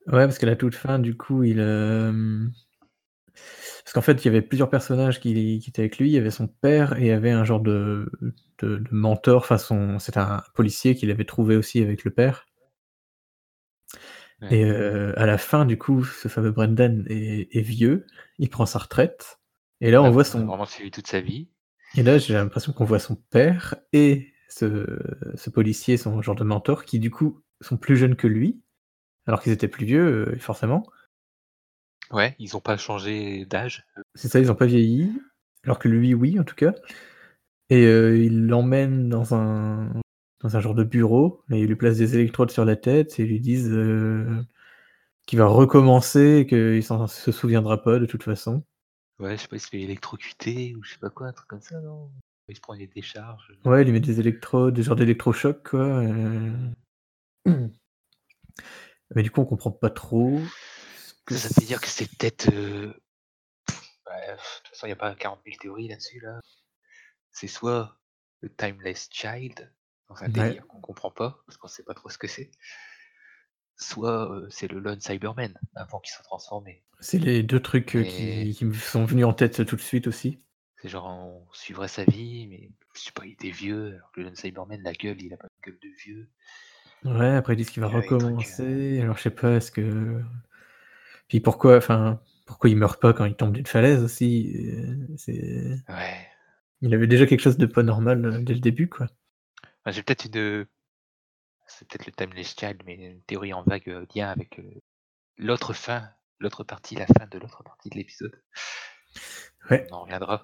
Ouais, 0.07 0.25
parce 0.25 0.39
qu'à 0.39 0.47
la 0.47 0.57
toute 0.57 0.75
fin, 0.75 0.99
du 0.99 1.17
coup, 1.17 1.43
il, 1.45 1.61
parce 3.85 3.93
qu'en 3.93 4.03
fait, 4.03 4.25
il 4.25 4.27
y 4.27 4.29
avait 4.29 4.43
plusieurs 4.43 4.71
personnages 4.71 5.21
qui 5.21 5.59
qui 5.59 5.71
étaient 5.71 5.83
avec 5.83 5.99
lui. 5.99 6.09
Il 6.09 6.13
y 6.13 6.19
avait 6.19 6.31
son 6.31 6.49
père 6.49 6.97
et 6.99 7.03
il 7.03 7.07
y 7.07 7.11
avait 7.11 7.31
un 7.31 7.45
genre 7.45 7.61
de 7.61 8.11
de 8.59 8.77
de 8.79 8.89
mentor, 8.91 9.43
enfin 9.43 9.59
son 9.59 9.99
c'était 9.99 10.21
un 10.21 10.43
policier 10.55 10.95
qu'il 10.95 11.11
avait 11.11 11.25
trouvé 11.25 11.57
aussi 11.57 11.83
avec 11.83 12.05
le 12.05 12.11
père. 12.11 12.47
Ouais. 14.43 14.59
Et 14.59 14.71
à 14.71 15.27
la 15.27 15.39
fin, 15.39 15.67
du 15.67 15.77
coup, 15.77 16.05
ce 16.05 16.29
fameux 16.29 16.51
Brendan 16.51 17.05
est 17.09 17.55
est 17.55 17.63
vieux, 17.63 18.07
il 18.39 18.49
prend 18.49 18.67
sa 18.67 18.79
retraite 18.79 19.41
et 19.81 19.91
là, 19.91 20.03
on 20.03 20.11
voit 20.11 20.23
on 20.23 20.25
a 20.25 20.25
son 20.25 20.47
vraiment 20.47 20.67
suivi 20.67 20.91
toute 20.91 21.07
sa 21.07 21.21
vie. 21.21 21.49
Et 21.97 22.03
là, 22.03 22.19
j'ai 22.19 22.35
l'impression 22.35 22.73
qu'on 22.73 22.85
voit 22.85 22.99
son 22.99 23.17
père 23.17 23.77
et 23.93 24.33
ce 24.49 24.87
ce 25.37 25.51
policier, 25.51 25.97
son 25.97 26.23
genre 26.23 26.35
de 26.35 26.45
mentor, 26.45 26.85
qui 26.85 26.99
du 26.99 27.11
coup 27.11 27.41
sont 27.61 27.77
plus 27.77 27.97
jeunes 27.97 28.17
que 28.17 28.27
lui, 28.27 28.61
alors 29.27 29.43
qu'ils 29.43 29.53
étaient 29.53 29.69
plus 29.69 29.87
vieux, 29.87 30.29
heu, 30.35 30.39
forcément. 30.41 30.85
Ouais, 32.13 32.35
ils 32.39 32.57
ont 32.57 32.61
pas 32.61 32.77
changé 32.77 33.45
d'âge? 33.47 33.85
C'est 34.15 34.29
ça, 34.29 34.41
ils 34.41 34.51
ont 34.51 34.55
pas 34.57 34.67
vieilli, 34.67 35.13
alors 35.65 35.79
que 35.79 35.89
lui, 35.89 36.15
oui, 36.15 36.39
en 36.41 36.45
tout 36.45 36.55
cas. 36.55 36.75
Et 37.71 37.85
heu, 37.87 38.19
il 38.23 38.47
l'emmène 38.47 39.09
dans 39.09 39.35
un 39.35 39.93
dans 40.41 40.57
un 40.57 40.61
genre 40.61 40.75
de 40.75 40.85
bureau 40.85 41.43
et 41.51 41.61
il 41.61 41.67
lui 41.69 41.77
place 41.77 41.99
des 41.99 42.15
électrodes 42.15 42.51
sur 42.51 42.65
la 42.65 42.77
tête 42.77 43.21
et 43.21 43.25
ils 43.25 43.29
lui 43.29 43.41
disent, 43.41 43.71
heu, 43.73 44.27
qu'il 45.27 45.39
va 45.39 45.47
recommencer 45.47 46.39
et 46.41 46.47
qu'il 46.47 46.83
s'en 46.85 47.07
se 47.09 47.33
souviendra 47.33 47.83
pas 47.83 47.99
de 48.01 48.07
toute 48.07 48.25
façon. 48.25 48.65
Ouais, 49.21 49.37
je 49.37 49.43
sais 49.43 49.49
pas, 49.49 49.57
il 49.57 49.61
se 49.61 49.69
fait 49.69 49.81
électrocuter 49.81 50.75
ou 50.77 50.83
je 50.83 50.95
sais 50.95 50.99
pas 50.99 51.11
quoi, 51.11 51.27
un 51.29 51.33
truc 51.33 51.47
comme 51.47 51.61
ça, 51.61 51.79
non? 51.81 52.11
Il 52.49 52.57
se 52.57 52.61
prend 52.61 52.75
des 52.75 52.87
décharges, 52.87 53.51
heu 53.51 53.71
Ouais, 53.71 53.83
il 53.83 53.85
lui 53.85 53.93
met 53.93 54.01
des 54.01 54.19
électrodes, 54.19 54.73
des 54.75 54.83
genres 54.83 54.97
d'électrochocs, 54.97 55.69
quoi, 55.69 56.03
heu 56.03 56.53
mais 59.15 59.23
du 59.23 59.31
coup, 59.31 59.41
on 59.41 59.45
comprend 59.45 59.71
pas 59.71 59.91
trop 59.91 60.41
que 61.27 61.35
Ça, 61.35 61.49
veut 61.61 61.67
dire 61.67 61.81
que 61.81 61.87
c'est 61.87 62.09
peut-être, 62.17 62.51
heu, 62.53 62.95
bah, 64.07 64.13
de 64.33 64.37
toute 64.37 64.69
façon, 64.69 64.87
il 64.87 64.91
y 64.91 64.93
a 64.93 64.97
pas 64.97 65.15
40 65.15 65.41
000 65.45 65.57
théories 65.61 65.89
là-dessus, 65.89 66.21
là. 66.21 66.41
C'est 67.33 67.47
soit 67.49 67.99
le 68.41 68.55
Timeless 68.55 69.09
Child, 69.13 69.73
dans 70.09 70.23
un 70.23 70.29
Ouais. 70.29 70.33
délire 70.33 70.67
qu'on 70.67 70.81
comprend 70.81 71.11
pas, 71.11 71.43
parce 71.47 71.59
qu'on 71.59 71.69
sait 71.69 71.85
pas 71.85 71.95
trop 71.95 72.09
ce 72.09 72.19
que 72.19 72.27
c'est 72.27 72.51
soit, 73.85 74.31
heu, 74.33 74.49
c'est 74.51 74.69
le 74.71 74.81
Lone 74.81 75.01
Cyberman, 75.01 75.55
avant 75.75 76.01
qu'il 76.01 76.13
soit 76.13 76.25
transformé. 76.25 76.83
C'est 77.01 77.19
les 77.19 77.43
2 77.43 77.61
trucs, 77.61 77.95
Mais 77.95 78.05
qui 78.05 78.55
qui 78.55 78.65
me 78.65 78.73
sont 78.73 79.05
venus 79.05 79.27
en 79.27 79.35
tête 79.35 79.67
tout 79.67 79.77
de 79.77 79.81
suite 79.83 80.07
aussi. 80.07 80.41
c'est 80.83 80.89
genre 80.89 81.07
on 81.07 81.47
suivrait 81.53 81.87
sa 81.89 82.05
vie, 82.05 82.47
mais 82.49 82.71
je 82.95 83.01
sais 83.01 83.13
pas, 83.13 83.25
il 83.25 83.33
était 83.33 83.51
vieux, 83.51 83.95
alors 83.95 84.11
que 84.13 84.21
le 84.21 84.27
Lone 84.27 84.37
Cyberman, 84.37 84.83
la 84.83 84.93
gueule, 84.93 85.23
il 85.23 85.33
a 85.33 85.37
pas 85.37 85.47
une 85.65 85.73
gueule 85.73 85.81
de 85.81 85.89
vieux. 85.97 86.29
Ouais, 87.05 87.35
après 87.37 87.55
ils 87.55 87.57
disent 87.57 87.71
qu'il 87.71 87.81
va 87.83 87.89
trucs, 87.89 87.95
recommencer, 87.95 89.01
alors 89.03 89.17
je 89.17 89.23
sais 89.23 89.31
pas, 89.31 89.57
est-ce 89.57 89.71
que 89.71 90.23
puis 91.29 91.41
pourquoi 91.41 91.77
enfin, 91.77 92.21
pourquoi 92.47 92.71
il 92.71 92.77
meurt 92.77 93.01
pas 93.01 93.13
quand 93.13 93.25
il 93.25 93.35
tombe 93.37 93.53
d'une 93.53 93.67
falaise 93.67 94.03
aussi? 94.03 94.55
Ouais. 95.89 96.31
il 96.83 96.93
avait 96.93 97.07
déjà 97.07 97.25
quelque 97.25 97.41
chose 97.41 97.57
de 97.57 97.65
pas 97.65 97.83
normal, 97.83 98.45
dès 98.45 98.53
le 98.53 98.61
début, 98.61 98.87
quoi. 98.89 99.07
Bah, 99.85 99.91
j'ai 99.93 100.03
peut-être 100.03 100.25
une, 100.27 100.67
c'est 101.71 101.89
peut-être 101.89 102.07
le 102.07 102.13
Timeless 102.13 102.55
Child, 102.59 102.83
mais 102.85 102.95
une 102.97 103.23
théorie 103.23 103.53
en 103.55 103.63
vague, 103.63 103.87
lien 104.15 104.29
avec, 104.29 104.59
heu, 104.59 104.81
l'autre 105.39 105.73
fin, 105.73 106.11
l'autre 106.41 106.65
partie, 106.65 106.97
la 106.97 107.07
fin 107.07 107.27
de 107.31 107.39
l'autre 107.39 107.63
partie 107.65 107.91
de 107.91 107.97
l'épisode. 107.97 108.43
On 109.71 109.95
en 109.95 110.03
reviendra. 110.03 110.43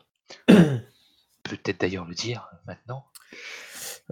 Peut-être 1.43 1.81
d'ailleurs 1.81 2.07
le 2.07 2.15
dire, 2.15 2.49
maintenant. 2.67 3.07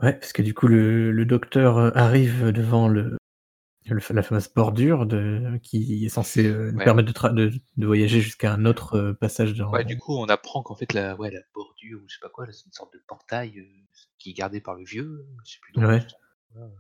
Ouais, 0.03 0.13
parce 0.15 0.33
que 0.33 0.43
du 0.43 0.55
coup 0.55 0.67
le 0.69 1.13
le 1.13 1.25
docteur, 1.25 1.97
arrive 1.97 2.49
devant 2.49 2.89
le 2.89 3.17
le 3.87 4.01
la 4.15 4.23
fameuse 4.23 4.49
bordure 4.53 5.07
de 5.07 5.59
qui 5.63 6.05
est 6.05 6.09
censée, 6.09 6.51
Ouais. 6.53 6.85
permettre 6.85 7.13
de 7.13 7.49
de 7.51 7.53
de 7.77 7.87
voyager 7.87 8.21
jusqu'à 8.21 8.53
un 8.53 8.65
autre, 8.67 9.13
passage 9.21 9.55
Ouais, 9.73 9.85
du 9.85 9.99
coup, 9.99 10.17
on 10.17 10.27
apprend 10.29 10.63
qu'en 10.63 10.75
fait 10.77 10.93
la 10.93 11.17
ouais, 11.17 11.31
la 11.31 11.41
bordure 11.55 12.01
ou 12.03 12.09
je 12.09 12.15
sais 12.15 12.21
pas 12.21 12.29
quoi 12.31 12.47
c'est 12.51 12.67
une 12.67 12.73
sorte 12.73 12.93
de 12.95 13.03
portail, 13.07 13.67
qui 14.19 14.31
est 14.31 14.35
gardé 14.35 14.61
par 14.61 14.75
le 14.75 14.85
vieux, 14.85 15.27
je 15.45 15.53
sais 15.53 15.59
plus 15.61 15.73
dans 15.75 15.87
Ouais. 15.87 16.01
Nom. 16.55 16.73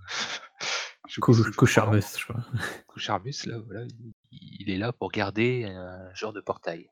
Cocharmus, 1.57 2.03
je 2.19 2.25
crois. 2.25 2.41
Cocharmus 2.87 3.33
là, 3.47 3.59
voilà, 3.67 3.85
il 4.33 4.71
est 4.71 4.79
là 4.79 4.93
pour 4.93 5.11
garder 5.11 5.65
un 5.65 6.13
genre 6.15 6.33
de 6.33 6.41
portail. 6.41 6.89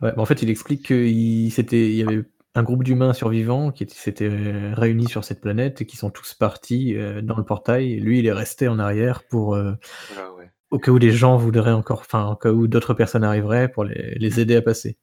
Ouais, 0.00 0.12
bah, 0.12 0.22
en 0.22 0.24
fait, 0.24 0.42
il 0.42 0.50
explique 0.50 0.86
qu'il 0.86 1.08
il 1.08 1.94
y 1.94 2.02
avait 2.02 2.24
un 2.54 2.62
groupe 2.62 2.84
d'humains 2.84 3.12
survivants 3.12 3.70
qui 3.70 3.82
étaient 3.82 3.94
s'étaient 3.94 4.28
réunis 4.72 5.08
sur 5.08 5.24
cette 5.24 5.40
planète 5.40 5.82
et 5.82 5.86
qui 5.86 5.96
sont 5.96 6.10
tous 6.10 6.34
partis, 6.34 6.94
heu, 6.94 7.20
dans 7.22 7.36
le 7.36 7.44
portail 7.44 7.92
et 7.92 8.00
lui, 8.00 8.20
il 8.20 8.26
est 8.26 8.32
resté 8.32 8.68
en 8.68 8.78
arrière 8.78 9.24
pour, 9.28 9.56
Voilà, 9.56 10.32
ouais. 10.34 10.50
au 10.70 10.78
cas 10.78 10.90
où 10.92 10.98
des 10.98 11.10
gens 11.10 11.36
voudraient 11.36 11.72
encore 11.72 12.00
enfin, 12.00 12.30
au 12.30 12.36
cas 12.36 12.50
où 12.50 12.66
d'autres 12.68 12.94
personnes 12.94 13.24
arriveraient 13.24 13.68
pour 13.68 13.84
les 13.84 14.14
les 14.18 14.40
aider 14.40 14.56
à 14.56 14.62
passer. 14.62 14.98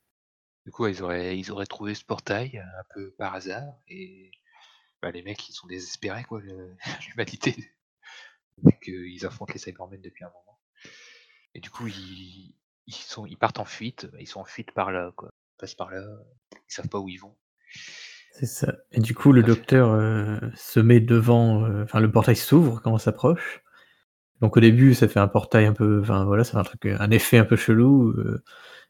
Du 0.66 0.72
coup, 0.72 0.88
ils 0.88 1.04
auraient 1.04 1.38
ils 1.38 1.52
auraient 1.52 1.68
trouvé 1.68 1.94
ce 1.94 2.04
portail, 2.04 2.58
un 2.58 2.84
peu 2.94 3.12
par 3.18 3.36
hasard 3.36 3.76
et 3.88 4.32
bah, 5.02 5.12
les 5.12 5.22
mecs, 5.22 5.48
ils 5.50 5.54
sont 5.54 5.68
désespérés 5.68 6.24
quoi, 6.24 6.42
l'humanité, 7.10 7.56
vu 8.64 8.72
qu'ils 8.82 9.26
affrontent 9.26 9.54
les 9.54 9.60
Cybermen 9.60 10.02
depuis 10.02 10.24
un 10.24 10.30
moment. 10.30 10.60
Et 11.54 11.60
du 11.60 11.70
coup, 11.70 11.88
ils 11.88 12.54
ils 12.88 12.94
sont 12.94 13.26
ils 13.26 13.38
partent 13.38 13.60
en 13.60 13.66
fuite, 13.66 14.08
ils 14.20 14.28
sont 14.28 14.42
en 14.42 14.46
fuite 14.46 14.72
par 14.72 14.92
là, 14.92 15.12
quoi. 15.16 15.30
Ils 15.34 15.58
passent 15.60 15.76
par 15.76 15.90
là, 15.90 16.04
ils 16.54 16.74
savent 16.74 16.90
pas 16.90 17.00
où 17.00 17.10
ils 17.10 17.18
vont. 17.18 17.36
C'est 18.34 18.46
ça. 18.46 18.74
Et 18.92 19.00
du 19.00 19.16
coup, 19.16 19.32
le 19.32 19.44
docteur, 19.44 19.94
heu, 19.94 20.40
se 20.56 20.80
met 20.80 21.00
devant, 21.00 21.66
heu, 21.66 21.84
enfin, 21.84 22.00
le 22.02 22.12
portail 22.12 22.36
s'ouvre 22.36 22.82
quand 22.82 22.92
on 22.92 22.98
s'approche. 22.98 23.64
Donc 24.42 24.58
au 24.58 24.60
début, 24.60 24.94
ça 24.94 25.08
fait 25.08 25.20
un 25.20 25.28
portail 25.30 25.66
un 25.66 25.74
peu 25.74 26.02
enfin, 26.02 26.26
voilà, 26.26 26.44
ça 26.44 26.54
fait 26.54 26.58
un 26.58 26.64
truc, 26.64 26.86
un 26.86 27.12
effet 27.12 27.38
un 27.38 27.46
peu 27.46 27.56
chelou, 27.56 28.14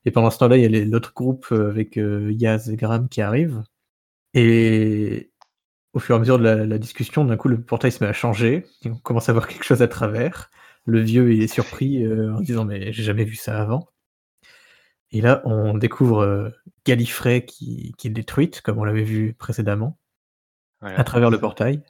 et 0.05 0.11
pendant 0.11 0.29
ce 0.31 0.37
temps-là, 0.39 0.57
il 0.57 0.63
y 0.63 0.81
a 0.81 0.85
l'autre 0.85 1.13
groupe, 1.13 1.47
avec, 1.51 1.97
Yaz 1.97 2.69
et 2.69 2.75
Graham 2.75 3.09
qui 3.09 3.21
arrivent. 3.21 3.63
Et 4.33 5.31
au 5.95 5.99
fur 5.99 6.13
et 6.13 6.17
à 6.17 6.19
mesure 6.19 6.37
de 6.37 6.43
la 6.43 6.65
la 6.65 6.77
discussion, 6.77 7.25
d'un 7.25 7.37
coup, 7.37 7.47
le 7.47 7.59
portail 7.59 7.91
se 7.91 8.03
met 8.03 8.09
à 8.09 8.13
changer 8.13 8.67
et 8.83 8.89
on 8.89 8.95
commence 8.97 9.29
à 9.29 9.33
voir 9.33 9.47
quelque 9.47 9.63
chose 9.63 9.81
à 9.81 9.87
travers. 9.87 10.51
Le 10.85 10.99
vieux, 10.99 11.33
il 11.33 11.41
est 11.41 11.47
surpris, 11.47 12.03
heu, 12.05 12.31
en 12.33 12.41
disant: 12.41 12.65
«Mais 12.65 12.93
j'ai 12.93 13.01
jamais 13.01 13.23
vu 13.23 13.35
ça 13.35 13.59
avant» 13.59 13.87
et 15.11 15.21
là, 15.21 15.41
on 15.45 15.77
découvre, 15.77 16.51
Gallifrey 16.85 17.45
qui 17.45 17.93
qui 17.97 18.07
est 18.07 18.11
détruite, 18.11 18.61
comme 18.61 18.77
on 18.79 18.83
l'avait 18.83 19.03
vu 19.03 19.33
précédemment 19.33 19.97
à 20.81 21.03
travers 21.03 21.31
le 21.31 21.39
portail. 21.39 21.81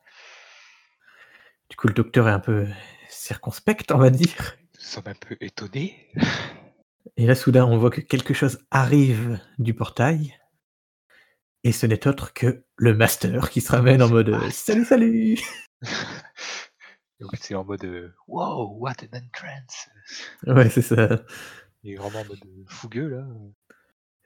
Du 1.69 1.75
coup, 1.75 1.87
le 1.87 1.93
docteur 1.93 2.27
est 2.27 2.31
un 2.31 2.39
peu 2.39 2.67
circonspect, 3.09 3.91
on 3.91 3.97
va 3.97 4.11
dire 4.11 4.55
Nous 4.75 4.79
sommes 4.79 5.07
un 5.07 5.15
peu 5.15 5.35
étonnés. 5.41 6.11
et 7.17 7.25
là, 7.25 7.33
soudain, 7.33 7.65
on 7.65 7.77
voit 7.77 7.89
que 7.89 8.01
quelque 8.01 8.33
chose 8.33 8.59
arrive 8.69 9.39
du 9.57 9.73
portail 9.73 10.37
et 11.65 11.71
ce 11.71 11.87
n'est 11.87 12.07
autre 12.07 12.31
que 12.31 12.63
le 12.77 12.93
master 12.93 13.49
qui 13.49 13.59
se 13.59 13.71
ramène 13.71 14.03
en 14.03 14.07
mode. 14.07 14.39
«Salut, 14.51 14.85
salut!» 14.85 15.39
Donc 17.19 17.31
c'est 17.41 17.55
en 17.55 17.65
mode, 17.65 17.83
heu: 17.83 18.13
«Wow, 18.27 18.77
what 18.77 18.93
an 19.01 19.17
entrance!» 19.17 19.89
Ouais, 20.45 20.69
c'est 20.69 20.83
ça. 20.83 21.23
Il 21.81 21.93
est 21.93 21.95
vraiment 21.95 22.21
en 22.21 22.25
mode, 22.25 22.45
heu, 22.45 22.65
fougueux 22.67 23.07
là, 23.07 23.25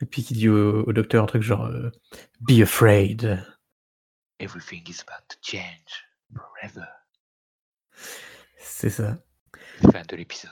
Et 0.02 0.06
puis 0.06 0.22
qui 0.22 0.34
dit 0.34 0.50
au 0.50 0.84
au 0.84 0.92
docteur 0.92 1.24
un 1.24 1.28
truc 1.28 1.42
genre, 1.42 1.68
heu: 1.68 1.94
«Be 2.42 2.62
afraid». 2.62 3.42
«Everything 4.42 4.84
is 4.90 5.02
about 5.08 5.26
to 5.30 5.38
change 5.42 6.10
forever». 6.36 6.88
C'est 8.58 8.90
ça. 8.90 9.18
Fin 9.94 10.04
de 10.10 10.16
l'épisode. 10.18 10.52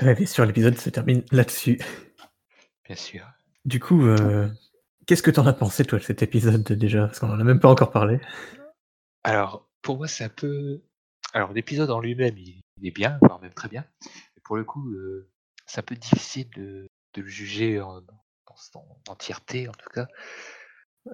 Ouais, 0.00 0.14
bien 0.14 0.26
sûr, 0.26 0.46
l'épisode 0.46 0.78
se 0.78 0.90
termine 0.90 1.24
là-dessus. 1.32 1.80
Bien 2.86 2.96
sûr. 2.96 3.26
Du 3.64 3.80
coup, 3.80 4.06
qu'est-ce 5.06 5.22
que 5.22 5.30
tu 5.30 5.40
en 5.40 5.46
as 5.46 5.52
pensé 5.52 5.84
toi 5.84 5.98
de 5.98 6.04
cet 6.04 6.22
épisode 6.22 6.62
déjà? 6.64 7.06
Parce 7.06 7.20
qu'on 7.20 7.30
en 7.30 7.40
a 7.40 7.44
même 7.44 7.60
pas 7.60 7.68
encore 7.70 7.90
parlé. 7.90 8.20
Alors, 9.22 9.68
pour 9.82 9.96
moi, 9.96 10.08
c'est 10.08 10.24
un 10.24 10.28
peu 10.28 10.82
alors 11.34 11.52
l'épisode 11.52 11.90
en 11.90 12.00
lui-même, 12.00 12.38
il 12.38 12.62
est 12.82 12.92
bien, 12.92 13.18
voire 13.20 13.40
même 13.40 13.52
très 13.52 13.68
bien. 13.68 13.84
Mais 14.04 14.42
pour 14.44 14.56
le 14.56 14.64
coup, 14.64 14.88
heu, 14.92 15.28
c'est 15.66 15.80
un 15.80 15.82
peu 15.82 15.96
difficile 15.96 16.48
de 16.50 16.86
de 17.14 17.22
le 17.22 17.28
juger 17.28 17.80
en 17.80 18.00
dans 18.00 18.56
son 18.56 18.84
entièreté 19.08 19.68
en 19.68 19.72
tout 19.72 19.90
cas. 19.90 20.06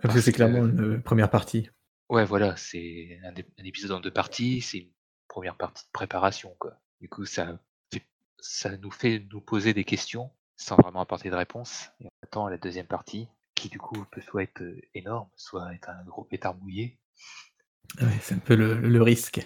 Parce 0.02 0.14
que 0.14 0.20
c'est 0.20 0.32
clairement 0.32 0.66
une, 0.66 0.80
heu, 0.80 0.98
1re 1.00 1.30
partie. 1.30 1.70
ouais, 2.10 2.24
voilà, 2.24 2.56
c'est 2.56 3.18
un 3.24 3.34
ép 3.34 3.48
un 3.58 3.64
épisode 3.64 3.92
en 3.92 4.00
2 4.00 4.10
parties, 4.10 4.60
c'est 4.60 4.78
une 4.78 4.92
1re 5.28 5.56
partie 5.56 5.84
de 5.86 5.90
préparation, 5.92 6.54
quoi. 6.58 6.78
Du 7.00 7.08
coup, 7.08 7.24
ça 7.24 7.58
fait 7.92 8.06
ça 8.40 8.76
nous 8.76 8.90
fait 8.90 9.26
nous 9.32 9.40
poser 9.40 9.72
des 9.74 9.84
questions 9.84 10.30
sans 10.56 10.76
vraiment 10.76 11.00
apporter 11.00 11.30
de 11.30 11.34
réponse 11.36 11.90
et 12.00 12.06
on 12.06 12.10
attend 12.22 12.48
la 12.48 12.58
2e 12.58 12.86
partie 12.86 13.28
qui, 13.60 13.68
du 13.68 13.78
coup, 13.78 14.06
peut 14.10 14.22
soit 14.22 14.44
être, 14.44 14.62
heu, 14.62 14.80
énorme, 14.94 15.28
soit 15.36 15.74
être 15.74 15.90
un 15.90 16.02
gros 16.04 16.24
pétard 16.24 16.56
mouillé. 16.56 16.98
Ouais, 18.00 18.18
c'est 18.22 18.34
un 18.34 18.38
peu 18.38 18.54
le 18.54 18.80
le 18.80 19.02
risque. 19.02 19.40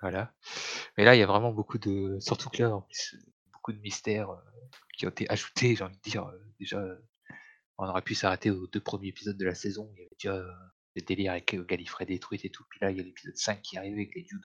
Voilà. 0.00 0.32
Mais 0.96 1.04
là, 1.04 1.14
il 1.14 1.18
y 1.18 1.22
a 1.22 1.26
vraiment 1.26 1.52
beaucoup 1.52 1.78
de 1.78 2.18
surtout 2.20 2.48
que 2.48 2.62
là, 2.62 2.74
en 2.74 2.80
plus, 2.82 3.16
beaucoup 3.52 3.72
de 3.72 3.78
mystères, 3.80 4.30
heu, 4.30 4.38
qui 4.96 5.06
ont 5.06 5.10
été 5.10 5.28
ajoutés, 5.30 5.76
j'ai 5.76 5.84
envie 5.84 5.96
de 5.96 6.10
dire, 6.10 6.24
heu, 6.26 6.40
déjà, 6.58 6.82
on 7.78 7.86
aurait 7.86 8.02
pu 8.02 8.14
s'arrêter 8.14 8.50
aux 8.50 8.66
2 8.68 8.80
premiers 8.80 9.08
épisodes 9.08 9.36
de 9.36 9.44
la 9.44 9.54
saison. 9.54 9.90
Il 9.96 9.98
y 9.98 10.02
avait 10.06 10.16
déjà, 10.18 10.36
heu, 10.36 10.50
des 10.94 11.02
délires 11.02 11.32
avec, 11.32 11.54
Gallifrey 11.54 12.06
détruite 12.06 12.44
et 12.46 12.50
tout. 12.50 12.64
Puis 12.70 12.78
là, 12.80 12.90
il 12.90 12.96
y 12.96 13.00
a 13.00 13.02
l'épisode 13.02 13.36
5 13.36 13.60
qui 13.60 13.76
est 13.76 13.78
arrivé 13.80 13.96
avec 13.96 14.14
les 14.14 14.24
Jude 14.24 14.44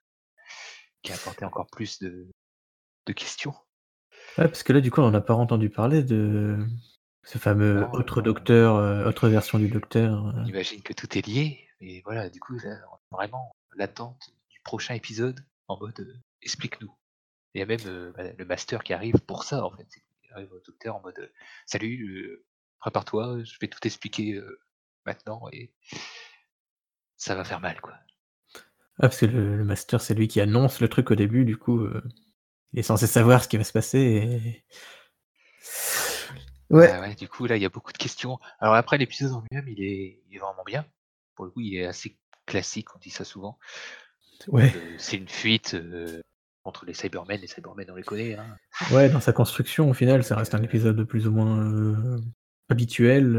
qui 1.02 1.12
a 1.12 1.14
apporté 1.16 1.44
encore 1.44 1.66
plus 1.70 1.98
de 2.00 2.28
de 3.06 3.12
questions. 3.12 3.54
Ouais, 4.38 4.44
parce 4.46 4.62
que 4.62 4.72
là, 4.72 4.80
du 4.80 4.90
coup, 4.90 5.00
on 5.00 5.06
en 5.06 5.14
a 5.14 5.20
pas 5.20 5.34
re-entendu 5.34 5.70
parler 5.70 6.02
de 6.04 6.58
ce 7.24 7.38
fameux 7.38 7.80
Non, 7.80 7.92
autre 7.92 8.22
docteur, 8.22 8.76
heu, 8.76 9.04
autre 9.06 9.28
version 9.28 9.58
du 9.58 9.68
docteur, 9.68 10.22
On 10.36 10.44
heu 10.44 10.48
imagine 10.48 10.82
que 10.82 10.92
tout 10.92 11.16
est 11.16 11.26
lié 11.26 11.68
et 11.80 12.00
voilà, 12.04 12.30
du 12.30 12.38
coup, 12.40 12.56
là, 12.58 12.76
vraiment 13.10 13.54
l'attente 13.76 14.30
du 14.50 14.60
prochain 14.60 14.94
épisode 14.94 15.40
en 15.68 15.78
mode, 15.78 15.98
heu: 16.00 16.16
«Explique-nous». 16.42 16.92
Il 17.54 17.58
y 17.60 17.62
a 17.62 17.66
même, 17.66 17.80
heu, 17.86 18.12
bah, 18.16 18.24
le 18.36 18.44
master 18.44 18.82
qui 18.84 18.92
arrive 18.92 19.18
pour 19.26 19.44
ça, 19.44 19.64
en 19.64 19.70
fait. 19.70 19.86
Il 20.24 20.32
arrive 20.32 20.52
au 20.52 20.60
docteur 20.60 20.96
en 20.96 21.00
mode, 21.02 21.18
heu: 21.18 21.32
«Salut, 21.66 22.06
heu, 22.08 22.44
prépare-toi, 22.80 23.42
je 23.44 23.54
vais 23.60 23.68
tout 23.68 23.84
expliquer, 23.86 24.34
heu» 24.34 24.60
maintenant 25.04 25.48
et 25.52 25.72
ça 27.16 27.34
va 27.34 27.44
faire 27.44 27.60
mal, 27.60 27.80
quoi. 27.80 27.94
Ah 28.98 29.08
parce 29.08 29.18
que 29.18 29.26
le 29.26 29.56
le 29.56 29.64
master, 29.64 30.00
c'est 30.00 30.14
lui 30.14 30.28
qui 30.28 30.40
annonce 30.40 30.80
le 30.80 30.88
truc 30.88 31.10
au 31.10 31.14
début, 31.14 31.44
du 31.44 31.56
coup, 31.56 31.80
heu, 31.80 32.02
il 32.72 32.78
est 32.80 32.82
censé 32.82 33.06
savoir 33.06 33.42
ce 33.42 33.48
qui 33.48 33.56
va 33.56 33.64
se 33.64 33.72
passer 33.72 33.98
et 34.00 34.64
Ouais, 36.72 36.80
ouais. 36.80 37.00
ouais, 37.00 37.14
du 37.14 37.28
coup, 37.28 37.46
là, 37.46 37.56
il 37.56 37.62
y 37.62 37.66
a 37.66 37.68
beaucoup 37.68 37.92
de 37.92 37.98
questions. 37.98 38.38
Alors 38.60 38.74
après, 38.74 38.98
l'épisode 38.98 39.32
en 39.32 39.42
lui-même, 39.42 39.68
il 39.68 39.82
est 39.84 40.22
il 40.28 40.36
est 40.36 40.38
vraiment 40.38 40.64
bien. 40.64 40.86
Pour 41.34 41.44
le 41.46 41.50
coup, 41.50 41.60
il 41.60 41.76
est 41.76 41.86
assez 41.86 42.18
classique, 42.46 42.94
on 42.96 42.98
dit 42.98 43.10
ça 43.10 43.24
souvent. 43.24 43.58
Ouais. 44.48 44.72
C'est 44.98 45.16
une 45.18 45.28
fuite, 45.28 45.74
heu, 45.74 46.22
entre 46.64 46.86
les 46.86 46.94
Cybermen, 46.94 47.40
les 47.40 47.46
Cybermen, 47.46 47.90
on 47.90 47.96
les 47.96 48.02
connaît, 48.04 48.36
hein. 48.36 48.56
Ouais, 48.90 49.08
dans 49.08 49.20
sa 49.20 49.32
construction, 49.32 49.88
au 49.90 49.94
final, 49.94 50.24
ça 50.24 50.36
reste 50.36 50.54
un 50.54 50.62
heu 50.62 50.64
épisode 50.64 51.04
plus 51.04 51.26
ou 51.28 51.32
moins, 51.32 51.60
heu, 51.72 52.20
habituel, 52.68 53.36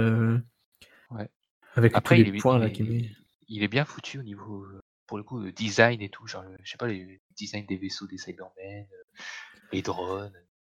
Ouais. 1.11 1.29
avec 1.75 2.01
tous 2.03 2.03
Après, 2.03 2.15
les 2.15 2.25
il 2.25 2.35
est 2.35 2.39
points 2.41 2.59
il 2.59 2.59
là 2.59 2.69
est 2.69 3.11
il 3.49 3.63
est 3.63 3.67
bien 3.69 3.85
foutu 3.85 4.19
au 4.19 4.23
niveau, 4.23 4.65
pour 5.07 5.17
le 5.17 5.23
coup, 5.23 5.51
design 5.51 6.01
et 6.01 6.09
tout, 6.09 6.27
genre, 6.27 6.45
je 6.63 6.71
sais 6.71 6.77
pas, 6.77 6.87
les 6.87 7.21
designs 7.37 7.65
des 7.67 7.77
vaisseaux 7.77 8.07
des 8.07 8.17
Cybermen, 8.17 8.87
les 9.71 9.81
drones, 9.83 10.33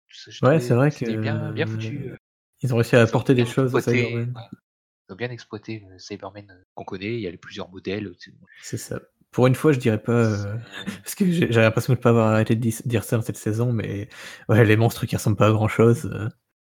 tout 0.08 0.16
ça, 0.18 0.30
j'ai 0.32 0.42
Ouais, 0.42 0.60
c'est 0.60 0.74
vrai 0.74 0.90
c'était 0.90 1.18
bien 1.18 1.52
bien 1.52 1.66
foutu, 1.66 2.00
que 2.00 2.18
ils 2.62 2.72
ont 2.72 2.76
réussi 2.76 2.96
à 2.96 3.02
apporter 3.02 3.34
des 3.34 3.46
choses 3.46 3.74
exploité 3.74 4.06
Cybermen. 4.06 4.34
ils 5.08 5.12
ont 5.12 5.16
bien 5.16 5.30
exploité 5.30 5.84
le 5.88 5.98
Cybermen, 5.98 6.50
heu, 6.50 6.64
qu'on 6.74 6.84
connaît. 6.84 7.14
Il 7.14 7.20
y 7.20 7.26
a 7.26 7.30
les 7.30 7.36
plusieurs 7.36 7.70
modèles? 7.70 8.12
C'est 8.62 8.78
ça. 8.78 9.00
Pour 9.30 9.46
une 9.46 9.54
fois, 9.54 9.72
je 9.72 9.78
dirais 9.78 10.02
pas, 10.02 10.36
C'est 10.36 11.02
parce 11.02 11.14
que 11.14 11.30
j'ai 11.30 11.46
l'impression 11.48 11.92
de 11.92 11.98
pas 11.98 12.10
avoir 12.10 12.32
arrêté 12.32 12.56
de 12.56 12.88
dire 12.88 13.04
ça 13.04 13.16
dans 13.16 13.22
cette 13.22 13.36
saison, 13.36 13.72
mais 13.72 14.08
ouais, 14.48 14.64
les 14.64 14.76
monstres 14.76 15.04
qui 15.04 15.16
ressemblent 15.16 15.36
pas 15.36 15.48
à 15.48 15.52
grand 15.52 15.68
chose, 15.68 16.10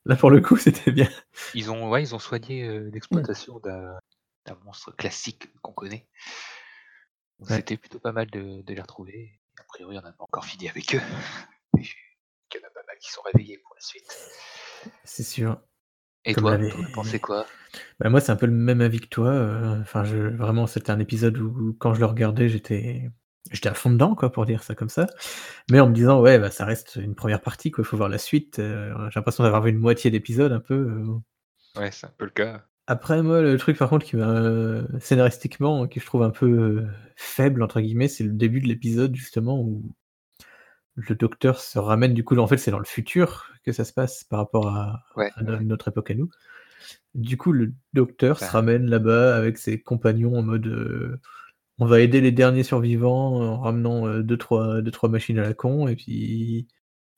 là, 0.04 0.16
pour 0.16 0.30
le 0.30 0.40
coup, 0.40 0.56
c'était 0.56 0.90
bien. 0.90 1.08
Ils 1.54 1.70
ont 1.70 1.88
ouais, 1.90 2.02
ils 2.02 2.14
ont 2.14 2.18
soigné, 2.18 2.80
l'exploitation 2.90 3.60
d'un 3.60 3.98
d'un 4.46 4.56
monstre 4.64 4.94
classique 4.94 5.48
qu'on 5.60 5.72
connaît. 5.72 6.08
Ouais. 7.40 7.56
c'était 7.56 7.76
plutôt 7.76 7.98
pas 7.98 8.12
mal 8.12 8.30
de 8.30 8.62
de 8.62 8.74
les 8.74 8.80
retrouver. 8.80 9.38
A 9.60 9.64
priori, 9.64 9.98
on 9.98 10.02
n'a 10.02 10.12
pas 10.12 10.24
encore 10.24 10.44
fini 10.44 10.68
avec 10.68 10.94
eux. 10.94 11.00
qu'il 12.48 12.60
y 12.60 12.64
en 12.64 12.66
a 12.66 12.70
pas 12.70 12.82
mal 12.86 12.96
qui 13.00 13.10
sont 13.10 13.22
réveillés 13.22 13.58
pour 13.58 13.74
la 13.74 13.80
suite. 13.80 14.06
C'est 15.04 15.22
sûr. 15.24 15.60
Et 16.28 16.34
Comme 16.34 16.48
toi, 16.48 16.50
l'avait 16.50 16.68
tu 16.68 16.76
en 16.76 16.82
as 16.82 16.90
pensé 16.90 17.20
quoi? 17.20 17.52
bah, 18.00 18.10
moi, 18.10 18.20
c'est 18.20 18.32
un 18.32 18.36
peu 18.36 18.46
le 18.46 18.52
même 18.52 18.80
avis 18.82 19.00
que 19.00 19.08
toi, 19.08 19.30
heu, 19.32 19.80
enfin, 19.80 20.04
je 20.04 20.16
vraiment, 20.18 20.66
c'était 20.66 20.90
un 20.90 20.98
épisode 21.00 21.38
où 21.38 21.74
quand 21.78 21.94
je 21.94 22.00
le 22.00 22.06
regardais, 22.06 22.48
j'étais 22.48 23.10
j'étais 23.52 23.68
à 23.68 23.74
fond 23.74 23.90
dedans, 23.90 24.14
quoi, 24.16 24.32
pour 24.32 24.46
dire 24.46 24.62
ça 24.64 24.74
comme 24.74 24.88
ça. 24.90 25.06
Mais 25.70 25.80
en 25.80 25.88
me 25.90 25.94
disant: 25.94 26.20
«Ouais, 26.20 26.38
bah, 26.38 26.50
ça 26.50 26.64
reste 26.66 26.96
une 26.96 27.14
1re 27.16 27.42
partie, 27.42 27.70
quoi, 27.72 27.82
il 27.84 27.86
faut 27.88 27.96
voir 27.98 28.08
la 28.10 28.18
suite», 28.18 28.58
heu, 28.60 28.92
j'ai 29.10 29.20
l'impression 29.20 29.44
d'avoir 29.44 29.62
vu 29.62 29.70
une 29.70 29.78
moitié 29.78 30.10
d'épisode 30.10 30.52
un 30.52 30.60
peu, 30.60 30.74
heu 30.76 31.04
Ouais, 31.74 31.90
c'est 31.92 32.06
un 32.06 32.10
peu 32.16 32.24
le 32.24 32.30
cas. 32.30 32.66
Après 32.88 33.20
moi, 33.20 33.42
le 33.42 33.58
truc 33.58 33.76
par 33.78 33.88
contre 33.90 34.06
qui 34.06 34.14
m'a, 34.16 34.28
heu, 34.42 34.86
scénaristiquement, 35.00 35.88
que 35.88 35.98
je 35.98 36.06
trouve 36.06 36.22
un 36.22 36.30
peu, 36.30 36.86
«faible» 37.16 37.62
entre 37.64 37.80
guillemets, 37.80 38.06
c'est 38.06 38.22
le 38.22 38.30
début 38.32 38.60
de 38.60 38.68
l'épisode 38.68 39.14
justement 39.16 39.58
où 39.60 39.82
le 40.96 41.14
docteur 41.14 41.60
se 41.60 41.78
ramène 41.78 42.14
du 42.14 42.24
coup, 42.24 42.36
en 42.38 42.46
fait, 42.46 42.56
c'est 42.56 42.70
dans 42.70 42.78
le 42.78 42.84
futur 42.86 43.50
que 43.66 43.72
ça 43.72 43.84
se 43.84 43.92
passe 43.92 44.24
par 44.24 44.38
rapport 44.40 44.68
à 44.68 45.02
Ouais, 45.16 45.30
à 45.36 45.42
ouais, 45.42 45.46
no 45.50 45.52
ouais. 45.58 45.64
notre 45.64 45.88
époque 45.88 46.10
à 46.12 46.14
nous. 46.14 46.30
Du 47.14 47.36
coup, 47.36 47.52
le 47.52 47.74
docteur 47.94 48.38
se 48.38 48.44
Ben 48.46 48.50
ramène 48.52 48.90
là-bas 48.90 49.36
avec 49.36 49.58
ses 49.58 49.80
compagnons 49.82 50.36
en 50.38 50.42
mode, 50.42 50.66
heu: 50.68 51.20
«On 51.78 51.86
va 51.86 52.00
aider 52.00 52.20
les 52.22 52.32
derniers 52.32 52.64
survivants 52.64 53.40
en 53.42 53.60
ramenant, 53.60 54.06
heu, 54.08 54.22
2-3- 54.24 54.82
2-3 54.82 55.08
machines 55.10 55.38
à 55.38 55.42
la 55.42 55.54
con» 55.54 55.88
et 55.88 55.96
puis 55.96 56.68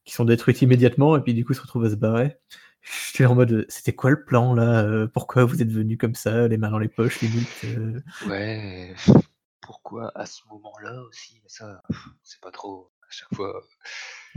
qui 0.04 0.14
sont 0.14 0.24
détruites 0.26 0.62
immédiatement 0.62 1.16
et 1.16 1.22
puis 1.22 1.34
du 1.34 1.44
coup, 1.44 1.54
se 1.54 1.60
retrouvent 1.62 1.84
à 1.86 1.90
se 1.90 1.96
barrer. 1.96 2.38
J'étais 2.82 3.26
en 3.26 3.34
mode, 3.36 3.52
heu: 3.52 3.66
«C'était 3.68 3.94
quoi 3.94 4.10
le 4.10 4.24
plan 4.24 4.54
là, 4.54 4.84
heu? 4.86 5.08
Pourquoi 5.12 5.44
vous 5.44 5.62
êtes 5.62 5.72
venus 5.72 5.98
comme 5.98 6.14
ça, 6.16 6.48
les 6.48 6.58
mains 6.58 6.70
dans 6.70 6.78
les 6.80 6.88
poches 6.88 7.20
limite, 7.20 7.64
heu?» 7.64 8.02
Ouais, 8.28 8.94
pourquoi 9.60 10.12
à 10.16 10.26
ce 10.26 10.42
moment-là 10.50 11.02
aussi? 11.02 11.40
Mais 11.42 11.48
ça, 11.50 11.82
sait 12.22 12.38
pas 12.42 12.50
trop 12.50 12.90
à 13.02 13.06
chaque 13.10 13.34
fois. 13.34 13.62